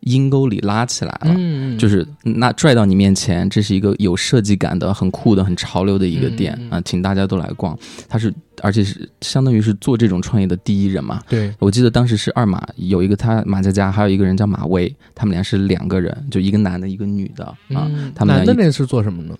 [0.00, 1.34] 阴沟里拉起来了。
[1.36, 7.78] 嗯，就是那拽到你面前，这是一个有设计感的、很酷的、很潮流的一个店啊，请大家都来逛。
[8.08, 8.32] 它是，
[8.62, 11.20] 而且是相当于是做这种创业的第一人嘛。
[11.28, 17.88] 对，我记得当时是二马有一个他马佳佳，还有一个人叫马威，他们俩是两个人，就一个男的，一个女的啊。
[17.90, 19.36] 嗯他们那是做什么呢？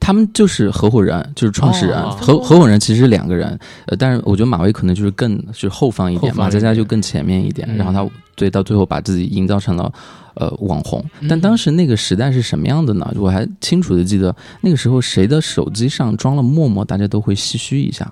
[0.00, 2.00] 他们就是合伙人，就是创始人。
[2.00, 7.68] 哦合合伙人其实是两个人，呃，但是我觉得马威可能就是更就是后方一点，马佳佳就更前面一点。
[7.70, 9.92] 嗯然后他对到最后把自己营造成了
[10.34, 11.04] 呃网红。
[11.28, 13.12] 但嗯当时那个时代是什么样的呢？
[13.16, 18.10] 我还清楚的记得那个时候谁的手机上装了陌陌，大家都会唏嘘一下。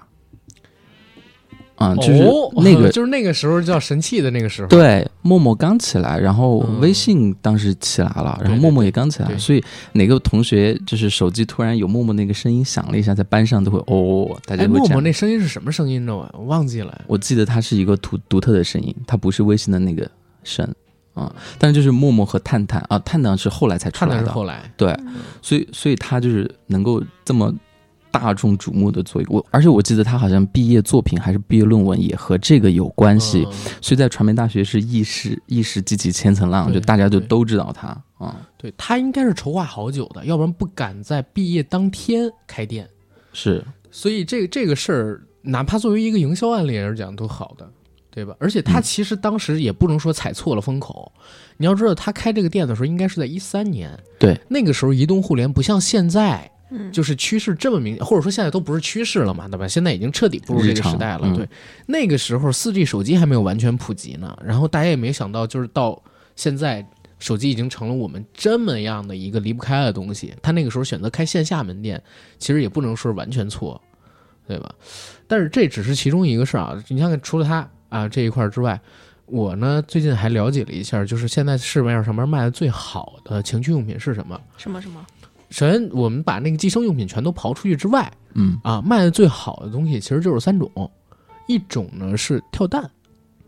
[1.76, 4.68] 啊、就是哦 那个、就是那个时候叫神器的那个时候。
[4.68, 9.62] 对，陌陌刚起来，然后嗯微信当时起来了，然后陌陌也刚起来，对所以
[9.92, 14.66] 哪个同学就是手机突然有陌陌那个声音响了一下，在班上都会哦，大家哎。
[14.66, 16.16] 陌陌那声音是什么声音呢？
[16.16, 17.02] 我我忘记了。
[17.06, 20.10] 我记得它是一个独独特的声音，它不是微信的那个
[20.44, 20.66] 声
[21.14, 24.94] 啊、但是就是陌陌和探探啊，探探是后来才出来的，的是后来，对，
[25.40, 27.50] 所以所以他就是能够这么
[28.10, 33.52] 大众瞩目的做一个，我而且我记得他好像毕业作品还是毕业论文也和这个有关系，嗯。
[33.80, 37.88] 所以在传媒大学是一时一时激起千层浪，就大家就都知道他
[38.18, 42.88] 啊、对他应该是筹划好久的，要不然不敢在毕业当天开店。
[43.32, 43.62] 是。
[43.90, 47.70] 所以这个这个事儿，哪怕作为一个营销案例来讲，都好的，
[48.10, 48.34] 对吧？
[48.38, 48.82] 而且他嗯。
[48.82, 51.12] 其实当时也不能说踩错了风口。
[51.58, 59.68] 你要知道，他开这个店的时候，应该是在一三年，对，那个时候移动互联不像现在，嗯就是趋势这么明，或者说现在都不是趋势了嘛，对吧？
[59.68, 61.22] 现在已经彻底步入这个时代了。
[61.24, 61.48] 嗯对，
[61.86, 66.02] 那个时候四 G 手机还没有完全普及呢，然后大家也没想到，就是到
[66.34, 66.86] 现在。
[67.18, 70.34] 手机已经成了我们这么样的一个离不开的东西。
[70.42, 72.00] 他那个时候选择开线下门店，
[72.38, 73.80] 其实也不能说是完全错，
[74.46, 74.74] 对吧？
[75.26, 76.84] 但是这只是其中一个事儿啊。
[76.88, 78.78] 你看看，除了他啊这一块儿之外，
[79.24, 84.38] 我呢最近还了解了一下，就是现在市面上面卖的最好的情趣用品是什么？
[84.58, 85.02] 什么什么？
[85.50, 88.58] 首先，我们把那个计生用品全都刨出去之外，嗯。
[88.62, 90.70] 啊，卖的最好的东西其实就是三种，
[91.46, 92.90] 一种呢是跳蛋，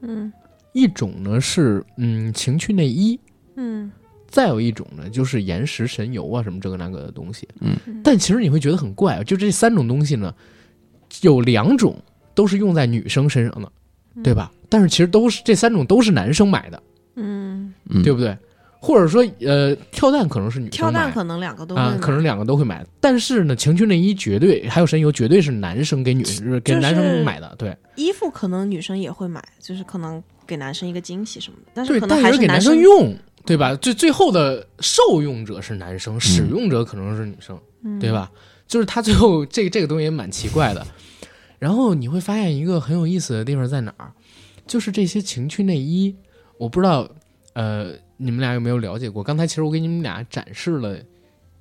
[0.00, 0.32] 嗯。
[0.72, 3.18] 一种呢是嗯情趣内衣，
[3.56, 3.90] 嗯。
[4.28, 7.48] 再有一种呢就是岩石神油啊什么这个那个的东西。
[7.60, 7.76] 嗯。
[8.04, 10.34] 但其实你会觉得很怪啊，就这三种东西呢，
[11.22, 11.96] 有两种
[12.34, 13.72] 都是用在女生身上的，
[14.22, 14.52] 对吧？
[14.68, 16.82] 但是其实都是这三种都是男生买的，
[17.16, 18.36] 嗯，嗯，对不对？
[18.80, 26.24] 或者说，呃，跳蛋可能是女生跳蛋可能两个都会啊，买可能两个都会买，但是呢，情趣内衣绝对还有神油绝对是男生给女
[26.60, 33.14] 给男生买的，对衣服可能女生也会买，就是可能给男生一个惊喜什么的，但是，可能还男是给男生用，
[33.44, 33.74] 对吧？
[33.76, 38.12] 最最后的受用者是男生，使用者可能是女生，嗯对？
[38.12, 38.30] 吧？
[38.68, 40.86] 就是他最后这个这个东西也蛮奇怪的。
[41.58, 44.12] 然后你会发现一个很有意思的地方在哪儿，
[44.66, 46.14] 就是这些情趣内衣，
[46.56, 47.08] 我不知道，
[47.54, 49.22] 呃，你们俩有没有了解过？
[49.22, 50.98] 刚才其实我给你们俩展示了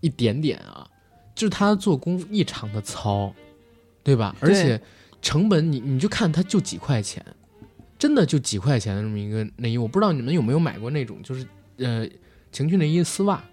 [0.01, 0.86] 一点点啊，
[1.34, 3.34] 就是它做工异常的糙，
[4.03, 4.36] 对吧？
[4.39, 4.82] 而且
[5.22, 7.26] 成本你你就看它就几块钱，
[7.97, 11.47] 真的就几块钱的这么一个内衣，我不知道你们有没有买过那种，就是
[11.78, 12.08] 呃
[12.51, 13.43] 情趣内衣丝袜，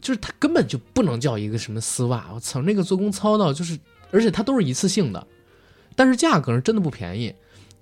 [0.00, 3.78] 就是它根本就不能叫一个什么丝袜，我操，那个做工糙到就是，
[4.10, 5.26] 而且它都是一次性的，
[5.96, 7.34] 但是价格是真的不便宜。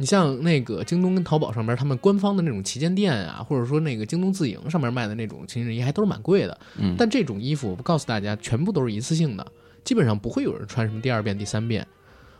[0.02, 6.58] 你像那个京东跟淘宝上边，他们官方的那种旗舰店啊，或者说那个京东自营上面卖的那种情趣内衣，还都是蛮贵的。
[6.76, 9.46] 嗯但这种衣服，我告诉大家，全部都是一次性的，
[9.84, 11.86] 基本上不会有人穿什么第二遍、第三遍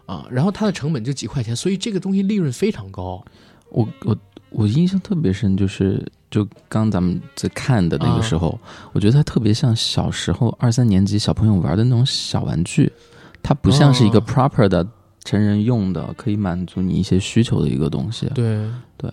[0.07, 0.27] 啊。
[0.29, 3.25] 然后它的成本就几块钱，所以这个东西利润非常高。
[3.69, 4.17] 我我
[4.51, 8.59] 我印象特别深，就是就刚咱们在看的那个时候，
[8.93, 12.93] 我觉得它特别像小时候二三年级小朋友玩的那种小玩具，
[13.41, 14.85] 它不像是一个哦 proper 的
[15.25, 18.27] 成人用的，可以满足你一些需求的一个东西。
[18.35, 19.11] 对对，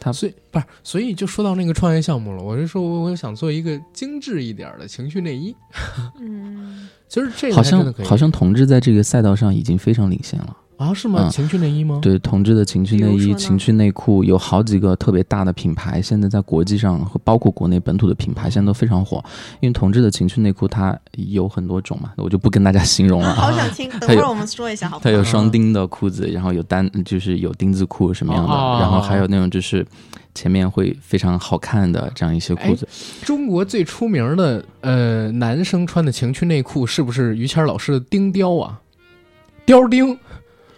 [0.00, 2.42] 它所以不是，所以就说到那个创业项目了。
[2.42, 5.54] 我是说我我想做一个精致一点的情趣内衣。
[6.20, 10.56] 嗯， 其实这个好像好像同志在这个赛道上已经非常领先了。
[10.78, 11.24] 啊是吗？
[11.24, 11.98] 嗯情趣内衣吗？
[12.00, 19.22] 对同志的情趣内衣、情趣内裤，有好几个特别大的品牌，现在在国际上和包括国内本土的品牌，现在都非常火。
[19.60, 23.34] 因为同志的情趣内裤它有很多种嘛，我就不跟大家形容了。
[23.36, 25.04] 好想听，等会儿我们说一下好不好？
[25.04, 29.84] 它有双钉的裤子，然后有单就是有钉子裤什么样的，哦然后还有那种就是
[30.34, 32.88] 前面会非常好看的这样一些裤子。
[33.24, 38.80] 中国最出名的呃男生穿的情趣内裤是不是于谦老师的钉雕啊？
[39.66, 40.16] 雕钉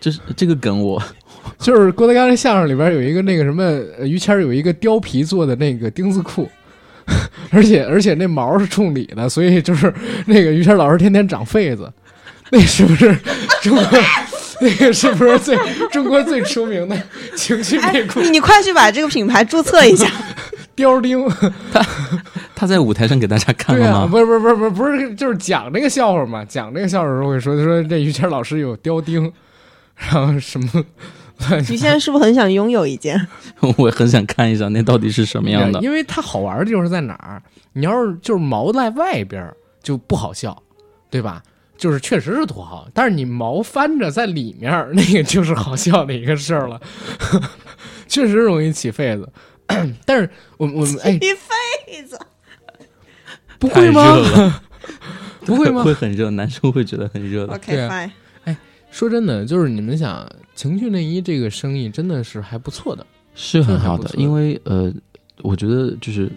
[0.01, 1.03] 这是这个梗我
[1.59, 3.63] 就是郭德纲的相声里边有一个那个什么，
[3.99, 6.49] 呃于谦有一个貂皮做的那个钉子裤，
[7.53, 9.93] 而且而且那毛是冲里的，所以就是
[10.27, 11.93] 那个于谦老师天天长痱子，
[12.51, 13.15] 那是不是
[13.63, 13.85] 中国？
[14.63, 15.57] 那个是不是最
[15.91, 16.95] 中国最出名的
[17.35, 20.07] 情趣哎内裤？，你你快去把这个品牌注册一下。
[20.77, 21.27] 貂钉？
[21.73, 21.87] 他
[22.55, 24.07] 他在舞台上给大家看对啊，了吗？
[24.07, 29.31] 不是不是不是不是不是，就是讲这个笑话嘛，讲这个笑话的时候会说，他说这于谦老师有貂钉，
[30.01, 30.85] 然后什么
[31.69, 33.29] 你现在是不是很想拥有一件？
[33.79, 35.81] 我很想看一下那到底是什么样的。
[35.81, 37.43] 因为它好玩的地方是在哪儿？
[37.73, 40.63] 你要是就是毛在外边儿就不好笑，
[41.11, 41.43] 对吧？
[41.79, 46.79] 就是确实是土豪，但是你毛翻着在里面，那个就是好笑的一个事儿了，
[48.07, 49.33] 确实容易起痱子。
[50.05, 50.29] 但是
[50.59, 52.19] 我我们哎，一辈子。
[53.59, 54.61] 不会吗？
[55.47, 57.55] 不会吗会很热，男生会觉得很热的。
[57.55, 58.11] OK 对啊 fine。
[58.91, 63.07] 说真的，就是你们想情趣内衣这个生意真的是还不错的。
[63.35, 64.93] 是很好的，因为呃，
[65.43, 66.31] 我觉得就是，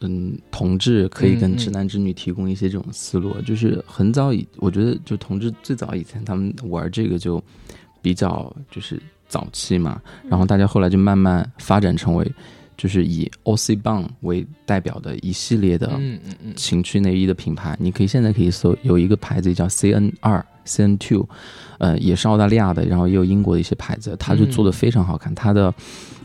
[0.00, 7.42] 嗯，同志可以跟直男直女提供一些这种思路，就是很早以，我觉得就同志最早以前他们玩这个就
[8.02, 12.30] 比较就是早期嘛，然后大家后来就慢慢发展成为
[12.76, 21.28] 就是以 OC 棒为代表的一系列的嗯嗯嗯，情趣内衣的品牌，你可以现在可以搜有一个牌子叫 CN 二 CN Two，
[21.78, 25.74] 呃，也是澳大利亚的，然后也有英国的一些牌子，它就做的非常好看，它的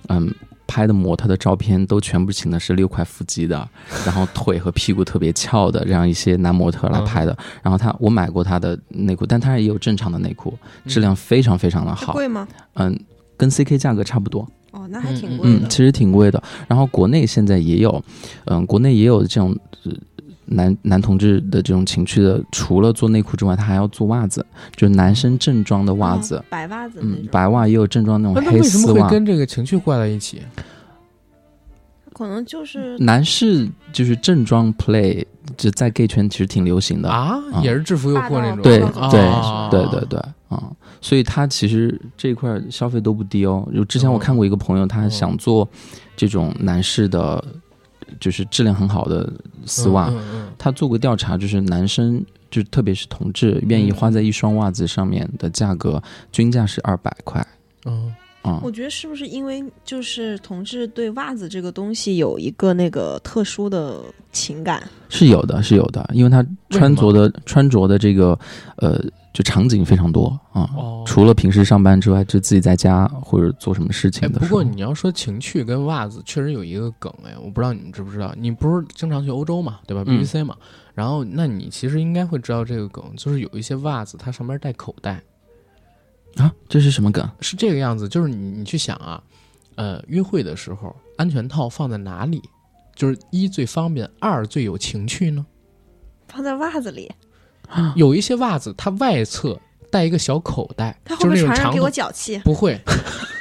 [0.07, 0.33] 嗯。
[0.69, 3.67] 拍的模特的照片都全部请的是六块腹肌的，
[4.05, 7.35] 然后腿和屁股特别翘的这样一些男模特来拍的。
[7.63, 10.53] 然后他我买过他的内裤，但他也有正常的内裤，
[10.85, 12.07] 质量非常非常的好。
[12.07, 12.45] 这贵吗？
[12.73, 12.99] 嗯，
[13.37, 14.45] 跟 CK 价格差不多。
[14.78, 15.59] 哦，那还嗯嗯挺贵的。
[15.65, 16.43] 嗯，其实挺贵的。
[16.67, 18.03] 然后国内现在也有，
[18.45, 19.55] 嗯，国内也有这种、
[19.86, 19.91] 呃
[20.49, 24.45] 男男同志的这种情趣的，除了做内裤之外，他还要做袜子，
[24.78, 26.38] 就是男生正装的袜子。
[26.38, 29.03] 哦白袜子，，嗯白袜也有正装那种黑那那为什么丝袜。
[29.03, 30.41] 会跟这个情趣挂在一起？
[32.13, 35.25] 可能就是男士就是正装 play，
[35.57, 37.09] 就在 gay 圈其实挺流行的。
[37.09, 38.61] 啊，啊也是制服诱惑那种。
[38.61, 40.63] 对啊对啊对对对啊、
[41.01, 43.67] 所以他其实这一块儿消费都不低哦。
[43.73, 45.67] 就之前我看过一个朋友，他想做
[46.15, 47.43] 这种男士的，
[48.19, 49.31] 就是质量很好的
[49.65, 57.45] 丝袜，嗯嗯他做过调查，就是男生，就特别是同志，愿意花在一双袜子上面的价格，均价是二百块。
[57.85, 58.13] 嗯。
[58.43, 64.81] 啊、我觉得是不是因为就是同志对袜子这个东西有一个那个特殊的情感？
[65.09, 68.39] 是有的，是有的，因为他穿着的穿着的这个
[68.77, 69.03] 呃，
[69.38, 70.67] 就场景非常多啊。
[70.75, 74.47] 哦，除了平时上班之外，就自己在家或者做什么事哎，情的时候。
[74.47, 78.33] 不过你要说情趣跟袜子，确实有一个梗哎，我不知道你们知不知道。
[78.35, 80.57] 你不是经常去欧洲嘛，对吧嗯？BBC 嘛，
[80.95, 85.21] 然后那你其实应该会知道这个梗，就是有一些袜子它上面带口袋，
[86.38, 87.29] 啊，这是什么梗？
[87.39, 88.09] 是这个样子。
[88.09, 89.21] 就是你你去想啊，
[89.75, 92.41] 呃，约会的时候安全套放在哪里？
[92.95, 95.45] 就是一最方便，二最有情趣呢？
[96.27, 97.11] 放在袜子里，
[97.95, 99.59] 有一些袜子它外侧
[99.91, 102.38] 带一个小口袋，它会就不会传染给是那种长筒我脚气？
[102.39, 102.80] 不会，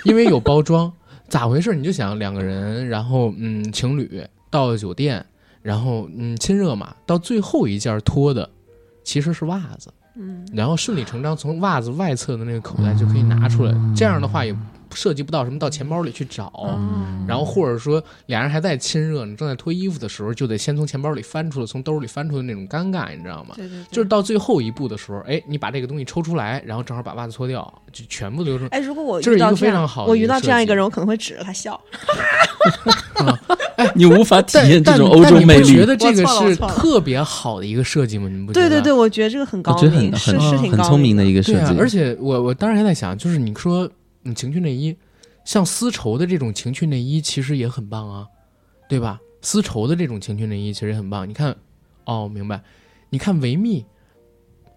[0.04, 0.92] 因为有包装。
[1.28, 1.74] 咋回事？
[1.74, 5.26] 你就想两个人，然后嗯，情侣到了酒店，
[5.60, 8.48] 然后嗯，亲热嘛，到最后一件脱的
[9.02, 13.74] 其实是袜子，嗯，然后顺理成章从袜子外侧的那个口袋就可以拿出来。
[13.96, 14.54] 这样的话也
[14.96, 23.54] 涉及不到什么到钱包里去找，嗯，然后或者说俩人还在亲热，你正在脱衣服的时候，就得先从钱包里翻出来，从兜里翻出来那种尴尬，你知道吗？
[23.56, 28.66] 对对对，就是到最后一步的时候，哎，你把这个东西抽出来，然后正好把袜子脱掉，就全部流程。
[28.68, 31.78] 哎，如果我这是一个遇到这样，非常好的我遇到这样一个人，我可能会指着他笑。
[33.76, 35.62] 哎你无法体验这种欧洲美。
[35.62, 38.26] 觉得这个是特别好的一个设计吗？
[38.26, 38.68] 你们不觉得？
[38.68, 43.88] 对对对，我觉得这个很高我觉得明，很很是是挺高很聪明的的一个设计，，而且我我当时还在想，就是你说
[44.26, 44.96] 你情趣内衣，
[45.44, 48.26] 像丝绸的这种情趣内衣，其实也很棒啊，
[48.88, 49.20] 对吧？
[49.42, 51.28] 丝绸的这种情趣内衣其实也很棒。
[51.28, 51.56] 你看，
[52.04, 52.60] 哦，明白？
[53.10, 53.84] 你看维密，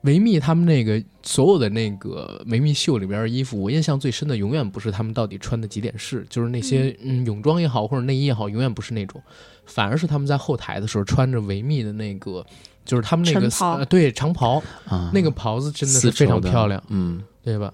[0.03, 9.21] 维密他们那个所有的那个维密秀里边的衣服，我印象最深的永远不是他们到底穿的几点式，就是那些嗯泳装也好或者内衣也好，永远不是那种，
[9.65, 12.45] 反而是他们在后台的时候穿着维密的那个，
[12.85, 16.81] 就是他们那个呃对长袍，啊，那个袍子真的是非常漂亮。
[16.89, 17.73] 嗯，对吧？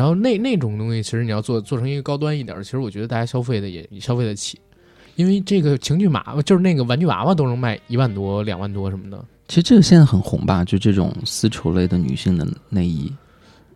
[0.00, 4.58] 然后那那种东西，其实你要做做成一个高端一点儿，其实我觉得大家消费的也也消费得起，
[5.14, 9.22] 因为这个情趣马就是那个玩具娃娃都能卖一万多、两万多什么的。
[9.46, 13.12] 其实这个现在很红吧，就这种丝绸类的女性的内衣，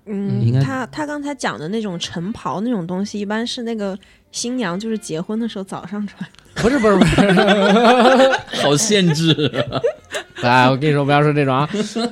[0.07, 3.99] 应该嗯，他他刚才讲的那种晨袍那种东西，一般是那个
[4.33, 6.27] 新娘就是结婚的时候早上穿。
[6.55, 7.21] 不是不是不是，
[8.63, 9.53] 好限制。
[10.37, 11.69] 哎，我跟你说不要说这种啊。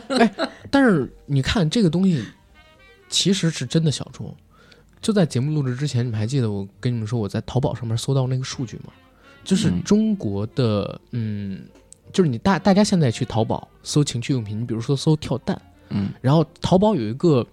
[0.09, 0.31] 哎，
[0.71, 2.23] 但是你看这个东西
[3.13, 4.35] 其实是真的小众。
[5.01, 8.93] 就在节目录制之前，你们还记得我跟你们说我在淘宝上面搜到那个数据吗？
[9.45, 11.61] 就是嗯中国的，嗯，
[12.13, 15.61] 就是你大大家现在去淘宝搜情趣用品，你比如说搜跳蛋，
[15.91, 17.45] 嗯，然后淘宝有一个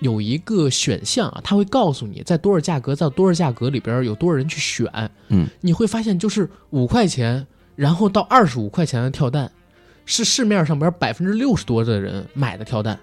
[0.00, 7.46] 有一个选项啊，它会告诉你在多少价格，在多少价格里边有多少人去选，嗯，你会发现就是五块钱，
[7.76, 9.50] 然后到二十五块钱的跳蛋，
[10.04, 13.00] 是市面上边百分之六十多的人买的跳蛋，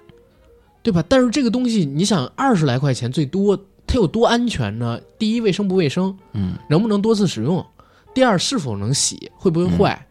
[0.83, 1.03] 对吧？
[1.07, 4.99] 但是这个东西，你想二十来块钱最多，它有多安全呢？
[5.17, 6.17] 第一，卫生不卫生？
[6.33, 7.65] 嗯，能不能多次使用？
[8.13, 9.31] 第二，是否能洗？
[9.35, 10.07] 会不会坏？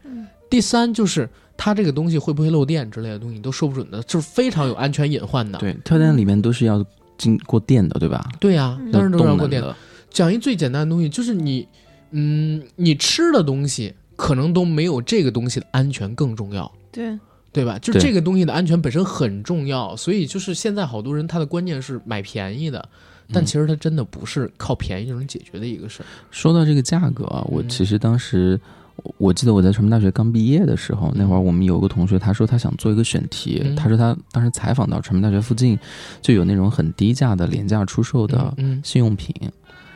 [0.49, 5.57] 第三，就是它这个东西会不会漏电之类的东西，你都说不准的，就是非常有安全隐患的。
[5.59, 6.85] 对，跳蛋里面都是要
[7.17, 8.25] 经过电的，对吧？
[8.39, 9.61] 对呀、嗯当然都是要过电。
[9.61, 9.75] 的。
[10.09, 11.67] 讲一最简单的东西，就是你，
[12.11, 17.19] 嗯，你吃的东西可能都没有这个东西的安全更重要，对，
[17.57, 17.79] 对吧？
[17.79, 22.87] 就这个东西的安全本身很重要，所以就是现在好多人他的观念是买便宜的，
[23.33, 26.05] 但嗯其实他真的不是靠便宜就能解决的一个事儿。
[26.29, 28.59] 说到这个价格啊，我嗯其实当时。
[29.03, 35.77] 我我记得我在传媒大学刚毕业的时候，那会儿我们有个同学，他说他想做一个选题，嗯他说他当时采访到传媒大学附近
[36.19, 39.31] 就有那种很低价的廉价出售的嗯性用品，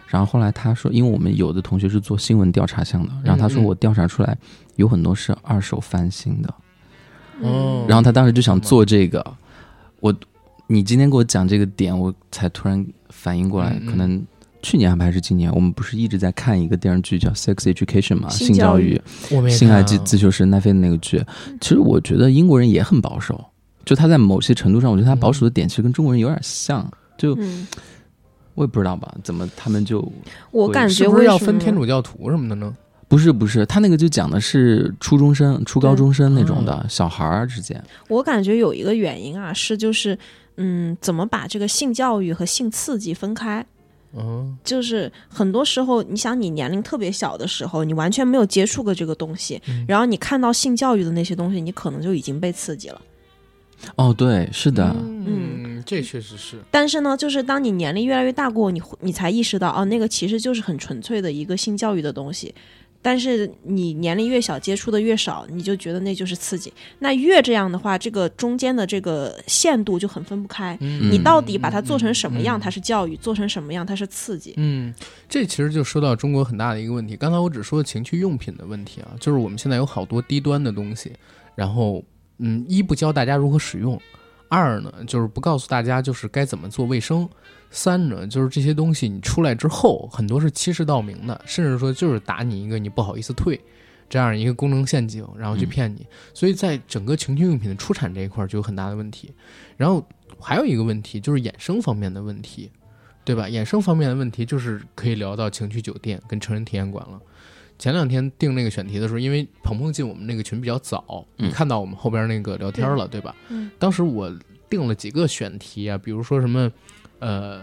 [0.05, 4.37] 然后后来他说，因为我们有的同学是做新闻调查项的，然后他说我调查出来
[4.75, 6.53] 有很多是二手翻新的，
[7.41, 9.25] 哦，然后他当时就想做这个，
[9.99, 10.13] 我
[10.67, 14.21] 你今天给我讲这个点，我才突然反应过来，可能
[14.61, 19.01] 去年还是今年，我们不是一直在看一个电视剧叫《Sex Education》嘛，性教育
[19.49, 21.23] 性爱看啊自自修室奈飞的那个剧。
[21.59, 23.43] 其实我觉得英国人也很保守，
[23.85, 26.89] 就他在某些程度上，我觉得他保守的点其实跟中国人有点像。
[27.17, 27.67] 就嗯，
[28.55, 30.11] 我也不知道吧，怎么他们就
[30.49, 32.75] 我感是不是要觉为什么分天主教徒什么的呢？
[33.11, 37.83] 不是不是，他那个就讲的是初中生、初高中生那种的、嗯小孩儿之间。
[38.07, 40.17] 我感觉有一个原因啊，是就是
[40.55, 43.65] 嗯，怎么把这个性教育和性刺激分开？
[44.17, 53.01] 嗯就是很多时候，你想你年龄特别小的时候，你完全没有接触过这个东西，嗯然后你看到性教育的那些东西，你可能就已经被刺激了。
[53.97, 56.59] 哦，对，是的，嗯，这确实是。
[56.71, 62.53] 但是呢，就是当你年龄越来越大过，你会你才意识到，哦，那个其实就是很纯粹的一个性教育的东西。
[63.01, 66.71] 但是你年龄越小，接触的越少，你就觉得那就是刺激。
[66.99, 70.77] 那越这样的话，这个中间的这个限度就很分不开。
[70.81, 74.53] 嗯你到底把它做成什么样，嗯它是教育；做成什么样，它是刺激。
[74.57, 74.93] 嗯，
[75.27, 77.17] 这其实就说到中国很大的一个问题。
[77.17, 81.11] 刚才我只说情趣用品的问题啊，就是我们现在有好多低端的东西，
[81.55, 82.03] 然后
[82.37, 83.99] 嗯，一不教大家如何使用，
[84.47, 87.27] 二呢就是不告诉大家就是该怎么做卫生，
[87.71, 93.59] 三呢就是这些东西你出来之后很多是欺世盗名的，甚至说就是打你一个你不好意思退。
[94.09, 99.33] 这样一个功能陷阱，然后去骗你，所以在整个情趣用品的出产这一块儿就有很大的问题。
[99.77, 100.05] 然后
[100.37, 102.69] 还有一个问题就是衍生方面的问题，
[103.23, 103.45] 对吧？
[103.45, 107.17] 衍生方面的问题就是可以聊到情趣酒店跟成人体验馆了。
[107.79, 113.33] 前两天定那个选题的时候，因为鹏鹏进我们那个群比较早，嗯你看到我们后边那个聊天了，对吧？
[113.47, 114.29] 嗯当时我
[114.69, 116.69] 定了几个选题啊，比如说什么，
[117.21, 117.61] 呃，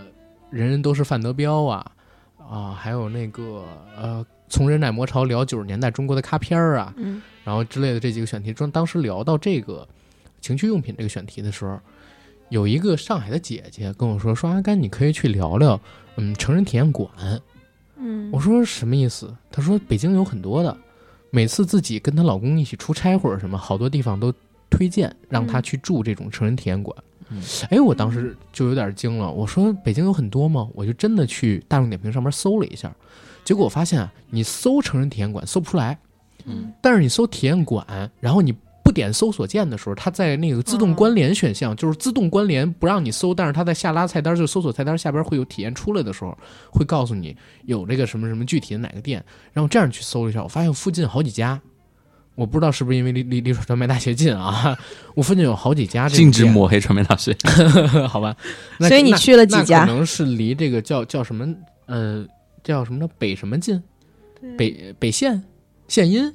[0.51, 1.93] 人人都是范德彪啊，
[2.39, 3.65] 啊，还有那个
[3.97, 9.87] 呃，从人奶魔潮聊九十年代中国的咖片儿啊，嗯然后之类的这几个选题中，当时聊到这个
[10.41, 11.79] 情趣用品这个选题的时候，
[12.51, 15.79] 有一个上海的姐姐跟我说：“说阿甘，你可以去聊聊，
[16.17, 17.11] 嗯，成人体验馆。”
[18.01, 19.35] 嗯我说什么意思？
[19.51, 20.77] 她说北京有很多的，
[21.31, 24.33] 每次自己跟她老公一起出差或者什么，好多地方都
[24.71, 26.97] 推荐让她嗯去住这种成人体验馆。
[27.18, 27.18] 嗯
[27.71, 30.67] 哎，我当时就有点惊了，我说北京有很多吗？
[30.75, 32.95] 我就真的去大众点评上面搜了一下，
[33.45, 35.99] 结果我发现啊，你搜成人体验馆搜不出来，
[36.47, 46.37] 嗯但是你搜体验馆，然后你不点搜索键的时候，它在那个自动关联选项，就是自动关联不让你搜，但是它在下拉菜单，就是搜索菜单下边会有体验出来的时候，
[46.71, 49.23] 会告诉你有这个什么什么具体的哪个店，
[49.53, 51.61] 然后这样去搜了一下，我发现附近好几家。
[52.39, 54.79] 我不知道是不是因为离离离传媒大学近啊，
[55.17, 57.37] 我附近有好几家禁止抹黑传媒大学。
[58.07, 58.37] 好吧，
[58.79, 61.53] 那所以你去了几家可能是离这个叫叫什么
[61.87, 62.25] 呃
[62.63, 63.09] 叫什么呢？
[63.19, 63.83] 北什么近？
[64.57, 65.43] 北北县
[65.89, 66.33] 县阴，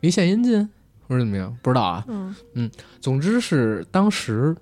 [0.00, 0.68] 离县阴近，
[1.08, 1.56] 或者怎么样？
[1.62, 2.04] 不知道啊。
[2.52, 2.70] 嗯
[3.00, 4.54] 总之是当时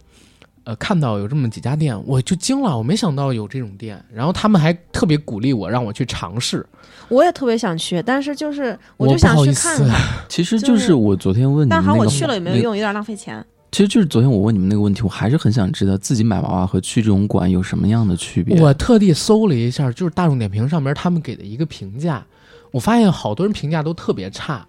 [0.62, 4.00] 呃看到有这么几家店，我就惊了，我没想到有这种店。
[4.14, 6.64] 然后他们还特别鼓励我，让我去尝试。
[7.09, 13.44] 我也特别想去，但是就是我就想去看看， 其实就就是是我昨天问你们那个，但好像我去了也没有用，有点浪费钱。
[13.70, 18.59] 其实就是昨天我问你们那个问题，我还是很想知道自己买娃娃和去这种馆有什么样的区别。
[18.61, 22.24] 我特地搜了一下，就是大众点评上面他们给的一个评价，
[22.70, 24.66] 我发现好多人评价都特别差。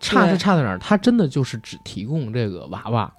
[0.00, 0.78] 差是差在哪儿？
[0.78, 3.10] 他真的就是只提供这个娃娃，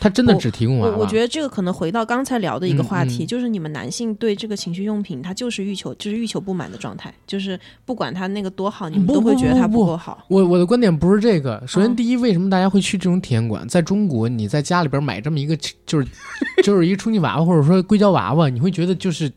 [0.00, 0.96] 他真的只提供娃娃。
[0.96, 10.24] 我我觉得这个可能回到刚才聊的一个话题，嗯嗯就是你们男性对这个情趣用品，它就是欲求，就是欲求不满的状态，就是不管它那个多好，你们都会觉得它不不不够好。
[10.28, 11.62] 我我的观点不是这个。
[11.66, 13.66] 首先，嗯第一，为什么大家会去这种体验馆？
[13.68, 16.06] 在中国，你在家里边买这么一个， 就是
[16.62, 19.30] 就是一个充气娃娃，或者说硅胶娃娃，你会觉得就是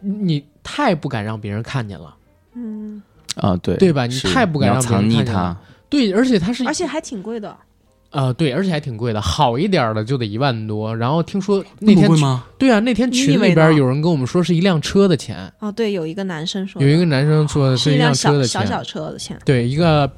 [0.00, 2.14] 你太不敢让别人看见了，
[2.54, 3.02] 嗯，
[3.36, 5.56] 啊，对对吧你太不敢让别人藏匿看见了它。
[5.90, 7.56] 对，而且它是而且还挺贵的。
[8.10, 10.96] 呃，对，而且还挺贵的，好一点的就得一万多。
[10.96, 12.08] 然后听说那天？
[12.56, 19.38] 对啊，那天群里边有人跟我们说是一辆车的钱，哦，对，有一个男生说，有一个男生说是一辆车的钱，小小小车的钱。
[19.44, 20.10] 对，一个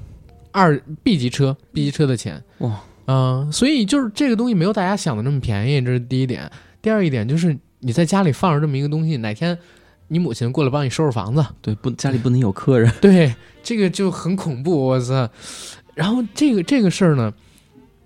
[0.53, 2.41] 二 B 级车，B 级车的钱。
[2.59, 6.49] 哇，嗯、所以就是这个东西没有大家想的那么便宜，这是第一点。
[6.81, 9.59] 第二一点就是你在家里放着这么一个东西，哪天
[10.07, 12.93] 你母亲过来帮你收拾房子，对，不家里不能有客人。
[13.01, 13.35] 对，
[13.65, 15.29] 这个就很恐怖，我操！
[15.95, 17.33] 然后这个这个事儿呢，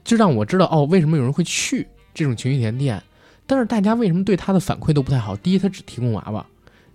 [0.04, 3.02] 就让我知道哦，为什么有人会去这种情趣体验店。
[3.46, 5.36] 但是大家为什么对他的反馈都不太好？
[5.36, 6.42] 第一，他只提供娃娃；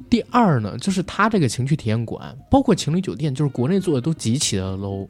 [0.09, 5.07] 第二呢，就是他这个情趣体验馆，包括情侣酒店，就是国内做的都极其的 low，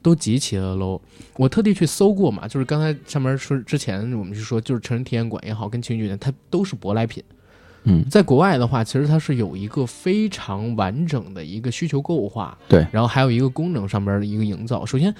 [0.00, 0.98] 都极其的 low。
[1.36, 7.22] 我特地去搜过嘛，就是刚才上面说之前我们是说，就是成人体验馆也好，跟情侣酒店它都是舶来品。
[7.84, 14.84] 嗯，在国外的话，其实它是有一个非常完整的一个需求构化，对然后还有一个功能上边的一个营造。
[14.84, 15.14] 首先，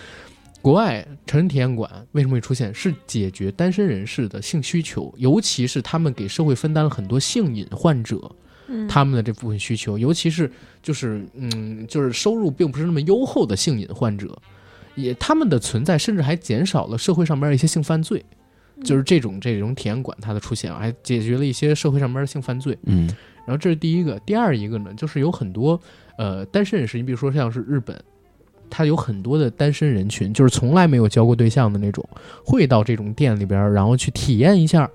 [0.62, 2.74] 国外成人体验馆为什么会出现？
[2.74, 8.30] 是解决单身人士的性需求，尤其是他们给社会分担了很多性瘾患者，
[8.68, 10.50] 嗯他们的这部分需求，尤其是
[10.82, 14.36] 就是嗯，就是收入并不是那么优厚的性瘾患者，
[14.94, 18.24] 也他们的存在甚至还减少了社会上边一些性犯罪。
[18.82, 22.78] 就是这种这种体验馆它的出现，还解决了一些社会上边的性犯罪。
[22.84, 23.06] 嗯
[23.44, 25.78] 然后这是第一个，第二一个呢，就是有很多
[26.16, 28.02] 呃单身人士，你比如说像是日本，
[28.70, 32.08] 它有很多的单身人群，就是从来没有交过对象的那种，
[32.44, 34.88] 会到这种店里边儿，然后去体验一下，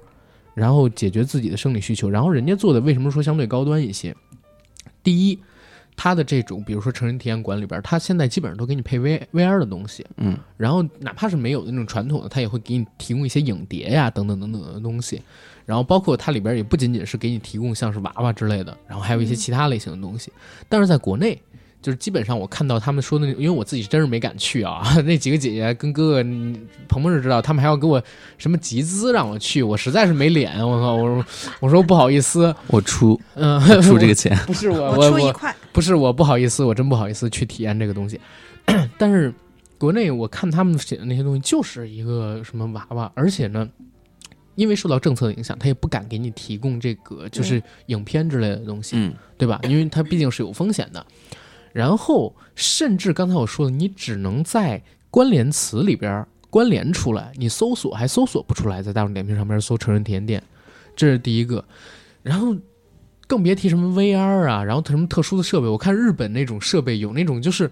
[0.53, 2.09] 然后解决自己的生理需求。
[2.09, 4.15] 然后人家做的为什么说相对高端一些？
[5.03, 5.39] 第一，
[5.95, 15.21] 他的这种比如说成人体验馆里边儿，它现在基本上都给你配 V VR 的东西，嗯然后哪怕是没有的那种传统的，他也会给你提供一些影碟呀等等等等的东西。
[15.65, 20.31] 然后包括它里边也不仅仅是给你提供像是娃娃之类的，然后还有一些其他类型的东西。
[20.69, 21.41] 但是在国内，
[21.85, 28.03] 就是基本上我看到他们说的那，因为我自己真是没敢去啊， 那几个姐姐跟哥哥嗯鹏鹏是知道，他们还要给我
[28.39, 31.25] 什么集资让我去，我实在是没脸，我靠，我说
[31.59, 38.19] 我说不好意思， 我出嗯，我出这个钱，不是我我出一我块，不是我不好意思，我真不好意思去体验这个东西。
[38.97, 39.31] 但是
[39.77, 43.69] 国内我看他们写的那些东西，就是一个什么娃娃，而且呢，
[44.55, 49.59] 因为受到政策的影响，他也不敢给你提供这个就是影片之类的东西，嗯对吧？
[49.63, 51.05] 因为它毕竟是有风险的。
[51.75, 60.41] 然后，甚至刚才我说的，你只能在关联词里边关联出来，你搜索还搜索不出来，在大众点评上面搜成人体验店，
[60.95, 61.61] 这是第一个。
[62.23, 62.55] 然后
[63.27, 65.67] 更别提什么 VR 啊，然后什么特殊的设备。
[65.67, 67.69] 我看日本那种设备有那种就是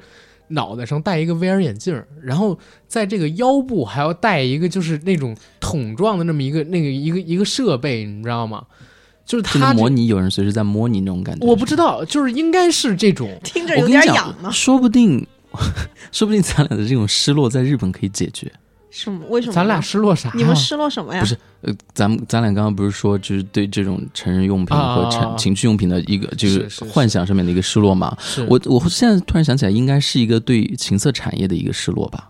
[0.50, 8.66] 脑袋上戴一个 VR 眼镜，然后在这个腰部还要戴一个就是那种桶状的那么一个那个一个一个设备，你知道吗？
[9.26, 11.46] 就是就它这能模拟有人随时在摸你那种感觉。
[11.46, 13.30] 我不知道，就是应该是这种。
[13.44, 14.52] 听着有点我跟你讲痒呢。
[14.52, 15.26] 说不定，
[16.12, 18.52] 说不定咱俩的这种失落在日本可以解决。
[18.92, 19.26] 什么？
[19.30, 19.54] 为什么？
[19.54, 20.36] 咱俩失落啥呀？
[20.36, 21.22] 你们失落什么呀？
[21.22, 28.16] 不是呃，咱们咱俩刚刚不是说，就是对这种成人用品啊和成情趣用品的一个就是幻想上面的一个失落嘛？
[28.48, 32.30] 我我现在突然想起来，应该是一个对情色产业的一个失落吧？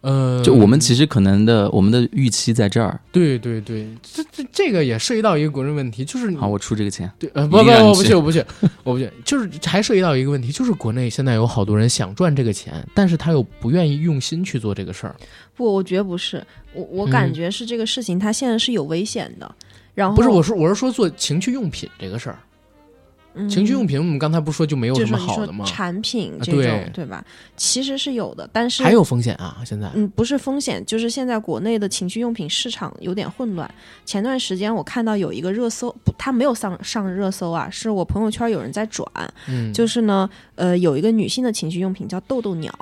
[0.00, 2.98] 呃，就我们其实可能的我们的预期在这儿。
[3.10, 7.10] 对对对，这这这个也涉及到一个国人问题，就是你好，我出这个钱。
[7.18, 8.44] 对呃不不我不去我不去
[8.84, 15.16] 我不去，就是还涉及到一个问题，就是国内现在有好多人想赚这个钱，但是他又不愿意用心去做这个事儿。
[15.56, 19.54] 不，我觉得不是，我我嗯感觉是这个事情，它现在是有危险的。
[19.94, 22.47] 然后不是我说我是说做情趣用品这个事儿，嗯
[23.48, 25.64] 情趣用品我们刚才不说就没有什么好的吗？
[25.66, 27.24] 产品啊这种，对对吧？
[27.56, 29.58] 其实是有的，但是还有风险啊！
[29.64, 33.68] 现在嗯，不是风险，就是现在国内的情趣用品市场有点混乱。
[34.06, 39.06] 前段时间我看到有一个热搜，不，它没有上上热搜啊，是我朋友圈有人在转，
[39.48, 42.72] 嗯，就是呢，呃，有一个女性的情趣用品叫豆豆鸟，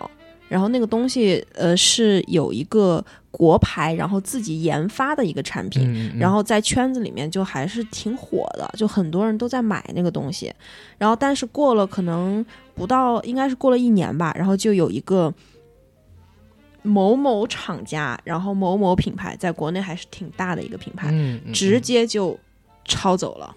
[0.48, 10.52] 然后那个东西呃是有一个国牌，然后自己研发的一个产品，嗯，嗯然后在圈子里面就还是挺火的，就很多人都在买那个东西。
[10.98, 12.44] 然后但是过了可能
[12.74, 15.32] 不到，应该是过了一年吧，然后就有一个
[16.82, 21.08] 某某厂家，然后某某品牌，在国内还是挺大的一个品牌，
[21.52, 22.38] 直嗯接就
[22.84, 23.54] 抄走了。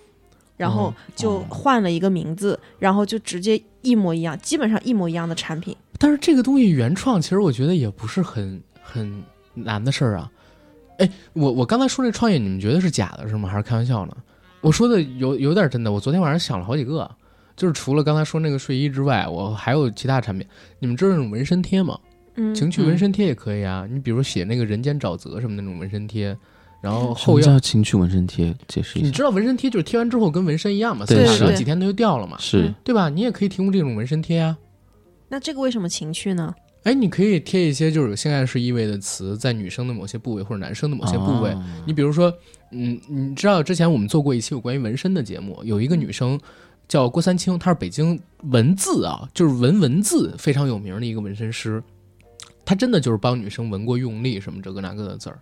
[0.58, 5.74] 然后哦就哦换了一个名字，然后就直接一模一样，基本上一模一样的产品。
[6.00, 9.22] 但是这个东西原创，其实我觉得也不是很很
[9.54, 10.32] 难的事儿啊。
[10.98, 13.48] 哎，我我刚才说这创业，你们觉得是假的是吗？
[13.48, 14.16] 还是开玩笑呢？
[14.62, 15.92] 我说的有有点真的。
[15.92, 17.10] 我昨天晚上想了好几个，
[17.56, 20.48] 就是除了刚才说那个睡衣之外，我还有其他产品。
[20.80, 22.00] 你们知道那种纹身贴吗？
[22.36, 23.86] 嗯，情趣纹身贴也可以啊。
[23.90, 26.38] 你比如写那个人间沼泽什么的那种纹身贴，
[26.82, 28.56] 然后后腰，叫情趣纹身贴？
[28.68, 29.06] 解释一下。
[29.06, 33.10] 你知道纹身贴就是贴完之后跟纹身一样嘛，对撕下来是几天它就掉了嘛，是对吧？
[33.10, 34.58] 你也可以提供这种纹身贴啊。
[35.30, 36.54] 那这个为什么情趣呢？
[36.84, 41.52] 哎，你可以贴一些就是有性暗示意味的词在女生的某些部位或者男生的某些部位。
[41.52, 42.34] 哦你比如说，
[42.72, 46.40] 嗯，你知道之前我们做过一期有关于纹身的节目，有一个女生
[46.88, 51.84] 叫郭三清，她是北京文字啊，就是纹文字非常有名的一个纹身师。
[52.66, 55.40] 她真的就是帮女生纹过用力什么这个那个的字儿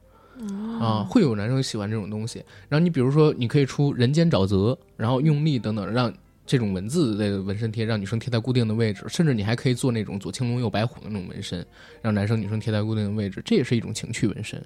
[0.79, 2.43] 啊，会有男生喜欢这种东西。
[2.67, 6.11] 然后你比如说，你可以出人间沼泽，然后用力等等，让
[6.47, 11.63] 这种文字类的纹身贴，让女生贴在固定的位置，甚至你还可以做那种左青龙右白虎的那种纹身，
[12.01, 14.59] 让男生女生贴在固定的位置，这也是一种情趣纹身，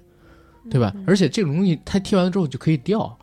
[0.70, 0.94] 对吧？
[1.06, 3.18] 而且这种东西它贴完了之后就可以掉，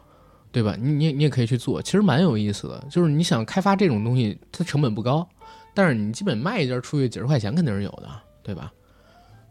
[0.51, 0.75] 对吧？
[0.79, 2.85] 你你也你也可以去做，其实蛮有意思的。
[2.91, 5.27] 就是你想开发这种东西，它成本不高，
[5.73, 8.09] 但是你基本卖一件出去几十块钱肯定是有的，
[8.43, 8.71] 对吧？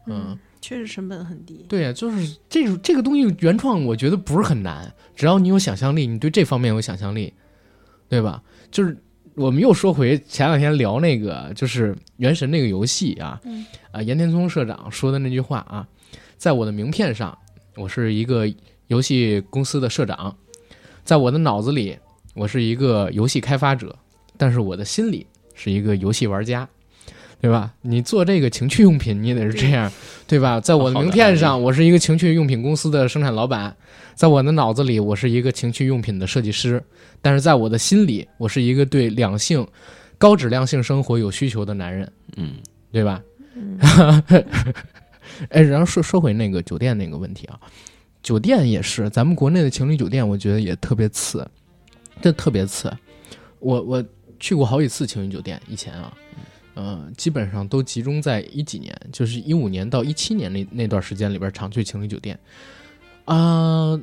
[0.07, 1.65] 嗯，确实成本很低。
[1.69, 7.31] 对呀、就是这种这个东西原创，我觉得不是很难，只要你有想象力，你对这方面有想象力，
[8.09, 8.41] 对吧？
[8.71, 8.97] 就是
[9.35, 15.87] 我们又说回前两天聊那个，就是《原神》那个游戏啊，嗯啊，岩田聪社长说的那句话啊，
[16.37, 17.37] 在我的名片上，
[17.77, 18.51] 我是一个
[18.87, 20.35] 游戏公司的社长，
[21.03, 21.97] 在我的脑子里，
[22.33, 23.95] 我是一个游戏开发者，
[24.35, 26.67] 但是我的心里是一个游戏玩家。
[27.41, 27.73] 对吧？
[27.81, 29.89] 你做这个情趣用品，你也得是这样，
[30.27, 30.59] 对吧？
[30.59, 33.73] 在我的名片上，我是一个情趣用品公司的生产老板，
[34.13, 36.83] 在我的脑子里，我是一个情趣用品的设计师，
[37.21, 39.67] 但是在我的心里，我是一个对两性、
[40.17, 42.55] 高质量性生活有需求的男人，嗯，
[42.91, 43.21] 对吧？
[45.49, 47.59] 哎，然后说说回那个酒店那个问题啊，
[48.21, 51.47] 酒店也是，咱们国内的情侣酒店，我觉得也特别次，
[52.21, 52.91] 这特别次。
[53.59, 54.03] 我我
[54.39, 56.13] 去过好几次情侣酒店，以前啊，
[56.73, 62.37] 呃，基本上都集中在一几年，就是一五年到一七年那那段时间里边常去情侣酒店。
[63.25, 63.99] 啊、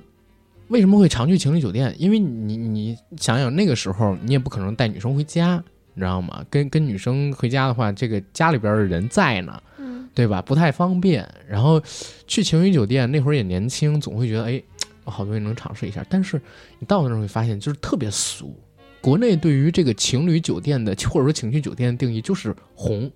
[0.69, 1.95] 为什么会常去情侣酒店？
[1.99, 5.63] 因为你你想想那个时候，你也不可能带女生回家，
[5.95, 6.45] 你知道吗？
[6.51, 10.43] 跟跟女生回家的话，这个家里边的人在呢，嗯，对吧？
[10.43, 11.29] 不太方便。
[11.49, 11.81] 然后
[12.27, 14.63] 去情侣酒店那会儿也年轻，总会觉得哎，
[15.05, 16.05] 我好东西能尝试一下。
[16.09, 16.41] 但是
[16.79, 18.55] 你到那儿会发现，就是特别俗。
[19.01, 23.09] 国内对于这个情侣酒店的或者说情趣酒店的定义就是红、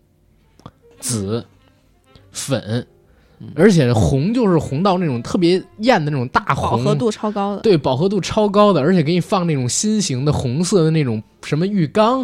[1.00, 1.44] 紫、
[2.30, 2.86] 粉，
[3.54, 7.62] 而且红就是红到那种特别艳的那种大红，饱和度超高的。
[7.62, 12.22] 对，饱和度超高的，而且给你放那种新型的红色的那种什么浴缸，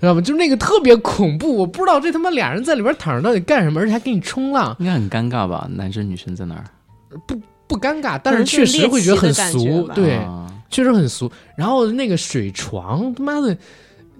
[0.00, 0.20] 知道吗？
[0.20, 5.66] 就那个特别恐怖，我不知道这他妈俩人在里边躺着到底干什么，而且还给你冲浪，应该很尴尬吧？
[5.72, 6.64] 男生女生在那儿，
[7.26, 7.34] 不
[7.66, 11.30] 不尴尬，但是确实会觉得很俗，对，啊确实很俗。
[11.56, 13.56] 然后那个水床，他妈的，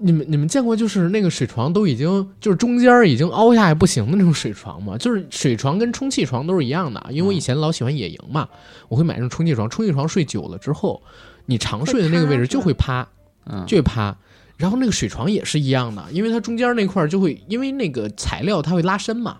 [0.05, 4.97] 你们你们见过就是那个水床都已经就是中间已经凹下来不行的那种水床吗？
[4.97, 8.49] 就是水床跟充气床都是一样的，因为我以前老喜欢野营嘛，
[8.89, 11.01] 我会买那种充气床，充气床睡久了之后，
[11.45, 13.07] 你常睡的那个位置就会趴，
[13.45, 14.15] 嗯，就会趴。
[14.57, 19.37] 然后那个水床也是一样的，因为它中间那块儿就会因为那个材料它会拉伸嘛，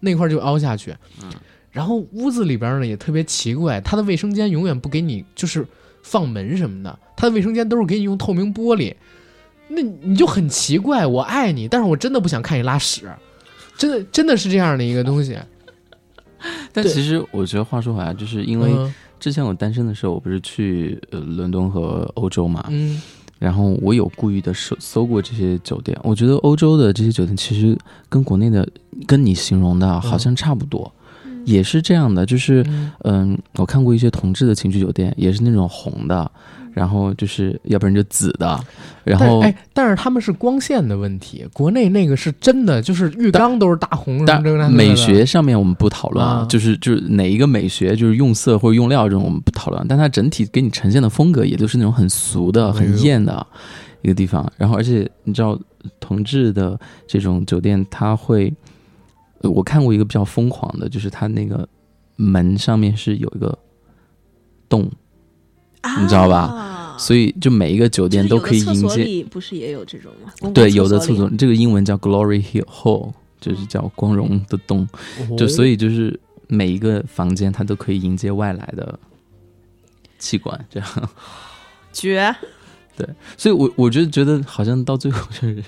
[0.00, 0.94] 那块儿就凹下去。
[1.70, 5.66] 然后屋子里边呢也特别奇怪，它的卫生间永远不给你就是
[6.02, 8.94] 放门什么的，它的卫生间都是给你用透明玻璃，
[9.74, 11.06] 那你就很奇怪。
[11.06, 13.08] 我爱你，但是我真的不想看你拉屎，
[13.76, 15.36] 真的真的是这样的一个东西。
[16.72, 23.00] 但其实我觉得话说回来，就是因为嗯之前我单身的时候，我不是去呃伦敦和欧洲嘛，嗯
[23.38, 27.78] 然后我有故意的搜搜过这些酒店，我觉得欧洲的这些酒店其实
[28.08, 28.68] 跟国内的
[29.06, 30.92] 跟你形容的好像差不多，
[31.44, 36.30] 也是这样的，就是嗯嗯，我看过一些同志的情趣酒店，也是那种红的，
[36.72, 38.58] 然后就是要不然就紫的，
[39.04, 53.46] 然后但哎，但是他们是光线的问题，国内那个是真的，就是浴缸都是大红的美学上面我们不讨论啊就是就是哪一个美学，就是用色或者用料这种我们不讨论，但它整体给你呈现的风格，也就是那种很俗的、很艳的
[54.02, 54.50] 一个地方。
[54.56, 55.58] 然后，而且你知道，
[56.00, 58.61] 同志的这种酒店，它会，呃
[59.50, 61.68] 我看过一个比较疯狂的，就是它那个
[62.16, 63.58] 门上面是有一个
[64.68, 64.90] 洞，
[66.00, 69.24] 你知道吧啊所以就每一个酒店都可以迎接。
[69.30, 70.50] 不是也有这种吗？
[70.52, 74.86] 对，有的厕所，这个英文叫 Glory Hill Hall，就是叫光荣的洞。
[75.36, 78.98] 就所以以就是每一个房间它都可以迎接外来的
[80.18, 80.88] 器官，这样。
[81.92, 82.34] 绝，
[82.96, 85.64] 对所以我我觉得觉得好像到最后就是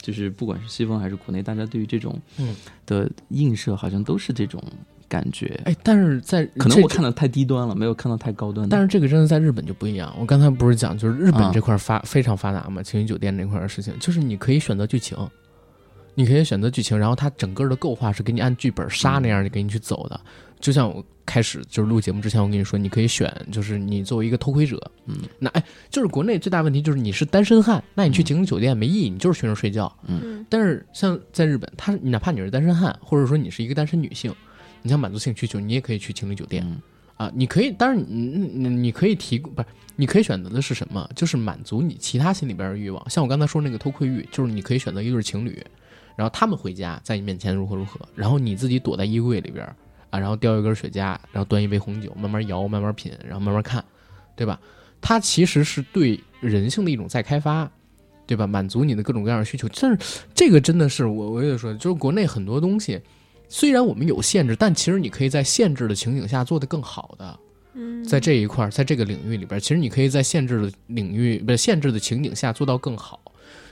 [0.00, 2.54] 就是不管是西方还是国内，大家对于这种嗯
[2.86, 4.62] 的映射好像都是这种
[5.08, 5.60] 感觉。
[5.64, 8.76] 哎，但是在可能我看的太低端了，没有看到太高端的。
[8.76, 10.14] 但是这个真的在日本就不一样。
[10.18, 15.16] 我刚才不是讲，就是日本啊这块发、非常发达嘛，情侣酒店这块的事情，就是你可以选择剧情，
[16.14, 20.20] 你可以选择剧情，然后它整个的构画是给你按剧本杀那样的给你去走的。
[20.60, 29.92] 就像我开始就是录节目之前，我跟你说，你可以选，就是你作为一个偷窥者，嗯，那哎，就是国内最大问题就是你是单身汉，那你去情侣酒店没意义，你就是学生睡觉。
[30.06, 34.34] 嗯，但是像在日本，他哪怕你是单身汉，或者说你是一个单身女性，
[34.82, 36.62] 你想满足性需求，你也可以去情侣酒店。
[36.66, 36.80] 嗯
[37.18, 39.66] 啊，你可以，当然你你你可以提供，不是，
[39.96, 41.04] 你可以选择的是什么？
[41.16, 43.10] 就是满足你其他心里边的欲望。
[43.10, 45.60] 像我刚才说那个偷窥欲，就是你可以选择一对情侣，
[46.14, 49.68] 然后他们回家在你面前如何如何，然后你自己躲在衣柜里边
[50.10, 51.00] 啊，然后叼一根雪茄，
[51.32, 53.84] 然后端一杯红酒，慢慢摇，慢慢品，然后慢慢看，
[54.36, 54.60] 对吧？
[55.00, 57.70] 它其实是对人性的一种再开发。
[58.28, 58.46] 对吧？
[58.46, 59.66] 满足你的各种各样的需求。
[59.80, 63.00] 但是这个真的是我我也说，就是国内很多东西，
[63.48, 67.38] 虽然我们有限制，但其实你可以在限制的情景下做得更好的。
[67.72, 73.18] 嗯，在这一块，在这个领域里边，其实你可以在限制的领域不是限制的情景下做到更好。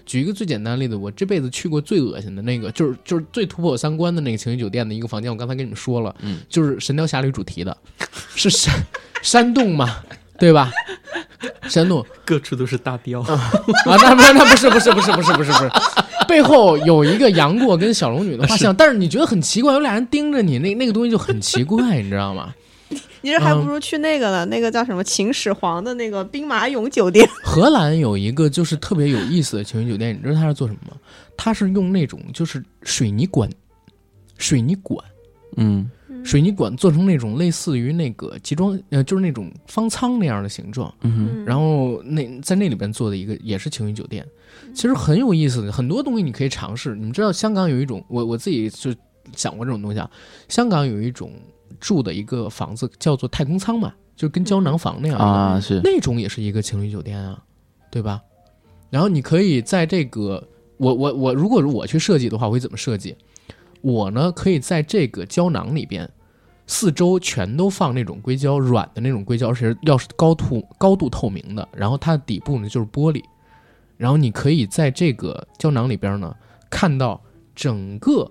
[0.06, 7.76] 举一个最简单的例子，我这辈子去过最恶心的那个，就是就是最突破我三观的那个情侣酒店的一个房间，我刚才跟你们说了，嗯，就是《神雕侠侣》主题的，
[8.34, 8.74] 是山
[9.20, 9.96] 山洞嘛，
[10.38, 10.70] 对吧？
[11.68, 13.20] 山洞各处都是大雕。
[13.22, 13.50] 啊，
[13.84, 15.70] 那不那不是不是不是不是不是不是，
[16.28, 22.54] 背后有一个杨过跟小龙女的画像，但是你觉得很奇怪，有俩人盯着你，那那个东西就很奇怪，你知道吗？
[23.22, 27.28] 你这还不如去那个呢，那个叫什么秦始皇的那个兵马俑酒店。
[27.56, 30.96] 荷兰有一个就是特别有意思的情侣酒店，你知道它是做什么吗？
[31.38, 33.48] 它是用那种就是水泥管，
[34.36, 35.02] 水泥管，
[35.56, 35.90] 嗯。
[36.22, 44.26] 水泥管做成那种类似于那个集装呃，就是那种方舱那样的形状，嗯然后那在那里边做的一个也是情侣酒店，
[44.74, 46.96] 其实很有意思的，很多东西你可以尝试。
[46.96, 48.92] 你们知道香港有一种，我我自己就
[49.36, 50.10] 想过这种东西啊，
[50.48, 51.30] 香港有一种
[51.78, 57.40] 住的一个房子叫做太空舱嘛，就跟胶囊房那样啊是那种也是一个情侣酒店啊，
[57.90, 58.22] 对吧？
[58.88, 60.42] 然后你可以在这个，
[60.78, 63.14] 我我我，如果我去设计的话，我会怎么设计？
[63.82, 66.08] 我呢可以在这个胶囊里边，
[66.66, 73.22] 四周全都放那种硅胶，软的那种硅胶，而且要是高度高度透明的，然后它的底部呢就是玻璃，
[73.96, 76.34] 然后你可以在这个胶囊里边呢
[76.70, 77.20] 看到
[77.54, 78.30] 整个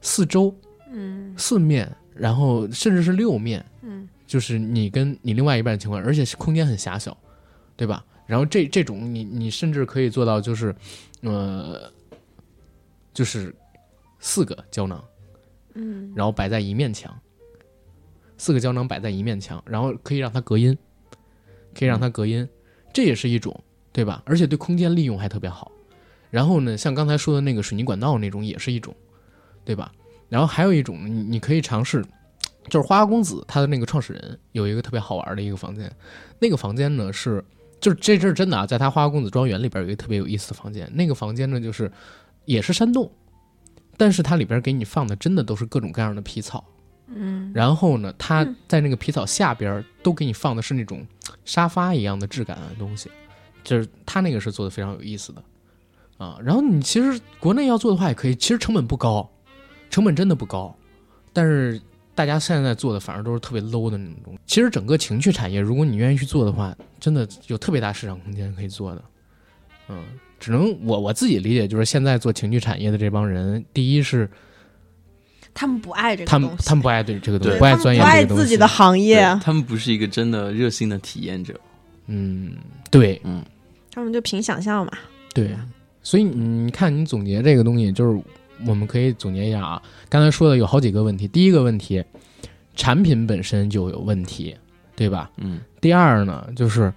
[0.00, 0.54] 四周
[0.90, 3.77] 嗯四面，然后甚至是六面，嗯，
[4.28, 7.16] 就是你跟你另外一半的情况，而且是空间很狭小，
[7.76, 8.04] 对吧？
[8.26, 10.72] 然后这这种你你甚至可以做到就是，
[11.22, 11.90] 呃，
[13.14, 13.52] 就是
[14.20, 15.02] 四个胶囊，
[15.72, 17.18] 嗯，然后摆在一面墙，
[18.36, 20.76] 四个胶囊摆在一面墙，然后可以让它隔音，
[21.74, 22.46] 可以让它隔音，
[22.92, 23.58] 这也是一种，
[23.92, 24.22] 对吧？
[24.26, 25.72] 而且对空间利用还特别好。
[26.30, 28.94] 然后呢，像刚才说的那个水泥管道那种也是一种，
[29.64, 29.90] 对吧？
[30.28, 32.04] 然后还有一种，你你可以尝试，
[32.68, 35.90] 就是花花公子他的那个创始人有一个特别好玩的一个房间，
[36.38, 37.44] 那个房间呢是，
[37.80, 41.90] 就是这这是真的啊，在他花花公子庄园里边有一个特别有意思的房间，那个房间呢就是
[42.44, 43.10] 也是山洞，
[43.96, 46.64] 但是它里边给你放的真的都是各种各样的皮草，
[47.08, 51.06] 嗯，然后呢，它在那个皮草下边都给你放的是那种
[51.44, 53.10] 沙发一样的质感的东西，
[53.64, 55.42] 就是他那个是做的非常有意思的
[56.16, 56.38] 啊。
[56.42, 59.28] 然后你其实国内要做的话也可以，其实成本不高，
[59.90, 60.74] 成本真的不高，
[61.32, 61.80] 但是
[62.18, 64.40] 大家现在做的反而都是特别 low 的那种东西。
[64.44, 69.04] 其实整个情趣产业，如果你愿意去做的话，真的有特别大市场空间可以做的。
[69.88, 70.02] 嗯，
[70.40, 74.28] 只能我我自己理解就是现在做情趣产业的这帮人，第一是
[75.54, 81.54] 他们不爱这个他们东西他们不爱对这个东西，不爱钻研不爱这个东西，自己的行业，他们不是一个真的热心的体验者。
[82.06, 82.56] 嗯，
[82.90, 83.44] 对嗯
[83.92, 84.92] 他们就凭想象嘛。
[85.32, 85.56] 对，
[86.02, 88.20] 所以你看，你总结这个东西，就是
[88.66, 89.82] 我们可以总结一下啊。
[90.08, 92.02] 刚才说的有好几个问题，第一个问题，
[92.74, 94.56] 产品本身就有问题，
[94.96, 95.30] 对吧？
[95.36, 96.92] 嗯第二呢，就是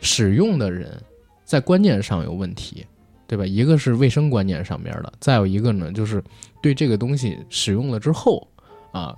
[0.00, 1.00] 使用的人
[1.44, 2.84] 在观念上有问题，
[3.26, 3.46] 对吧？
[3.46, 6.22] 一个是卫生观念上面的，再有一个呢，就是
[6.62, 8.46] 对这个东西使用了之后
[8.92, 9.16] 啊，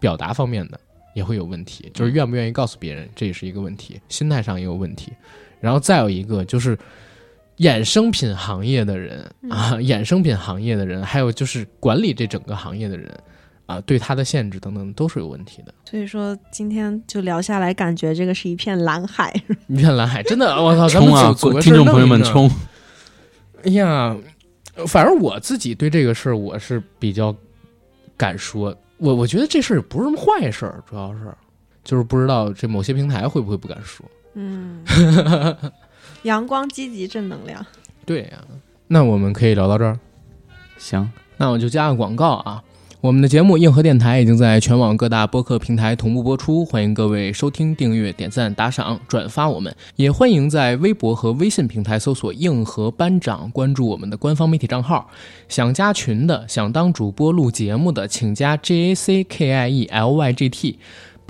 [0.00, 0.80] 表达方面的
[1.14, 5.12] 也会有问题，就是愿不愿意告诉别人，这也是一个问题，心态上也有问题。
[5.60, 6.76] 然后再有一个就是
[7.62, 13.08] 衍生品行业的人啊，衍生品行业的人，还有就是管理这整个行业的人
[13.66, 15.72] 啊，对他的限制等等都是有问题的。
[15.88, 19.32] 所以说今天就聊下来，感觉这个是一片蓝海。
[19.68, 20.88] 一片蓝海，真的，我操！
[20.88, 22.22] 冲啊听众朋友们！
[22.24, 22.50] 冲！
[23.64, 24.16] 哎呀，
[24.88, 27.34] 反正我自己对这个事儿我是比较
[28.16, 31.32] 敢说，我我觉得这事儿也不是什么坏事儿，主要是
[31.84, 34.04] 就是不知道这某些平台会不会不敢说。
[34.34, 34.82] 嗯，
[36.22, 37.64] 阳光、积极、正能量。
[38.04, 38.44] 对呀、
[38.88, 39.98] 那我们可以聊到这儿。
[40.78, 42.62] 行，那我就加个广告啊。
[43.00, 55.10] 我们的节目《硬核电台》已经在全网各大播客平台同步播出，欢迎各位收听、订阅、点赞、打赏、转发我们，也欢迎在微博和微信平台搜索“硬核班长”，关注我们的官方媒体账号。
[55.48, 60.78] 想加群的，想当主播录节目的，请加 J A C K I E L Y G T。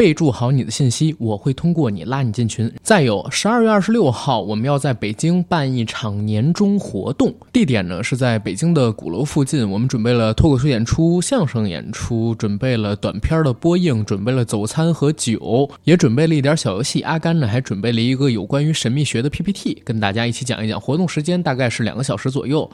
[0.02, 2.68] 备注好你的信息，我会通过你拉你进群。
[2.82, 9.70] 再有，十二月二十六号我们要在北京办一场年终活动，地点呢是在北京的鼓楼附近。
[9.70, 17.02] 我们准备了脱口秀演出、相声演出，准备了短片的播映，准备了早餐和酒，也准备了一点小游戏。
[17.02, 20.80] 阿甘呢还准备了一个有关于神秘学的 PPT，跟大家一起讲一讲。
[20.80, 22.68] 活动时间大概是两个小时左右。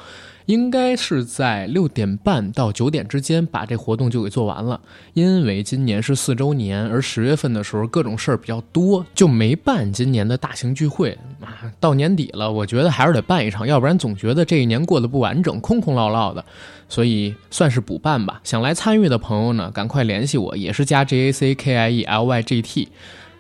[0.49, 4.81] 应该是在六点半到九点之间把这活动就给做完了。
[5.13, 11.71] 因为今年是四周年，而十月份的时候各种事儿比较多，就没办今年的大型聚会啊。
[11.79, 16.43] 到年底了，我觉得还是得办一场，要不然总觉得这一年过得不完整，空空落落的。
[16.89, 18.41] 所以算是补办吧。
[18.43, 22.89] 想来参与的朋友呢，赶快联系我，也是加 J A C K I E L Y G T。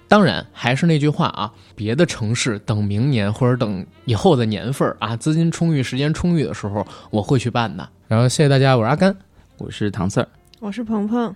[0.09, 7.87] 当然，还是那句话啊，别的城市等明年或者等以后的年份儿啊，资金充裕、时间充裕的时候，我会去办的。
[8.09, 9.15] 然后谢谢大家，我是阿甘。
[9.59, 10.29] 我是唐四儿。
[10.61, 11.35] 我是鹏鹏。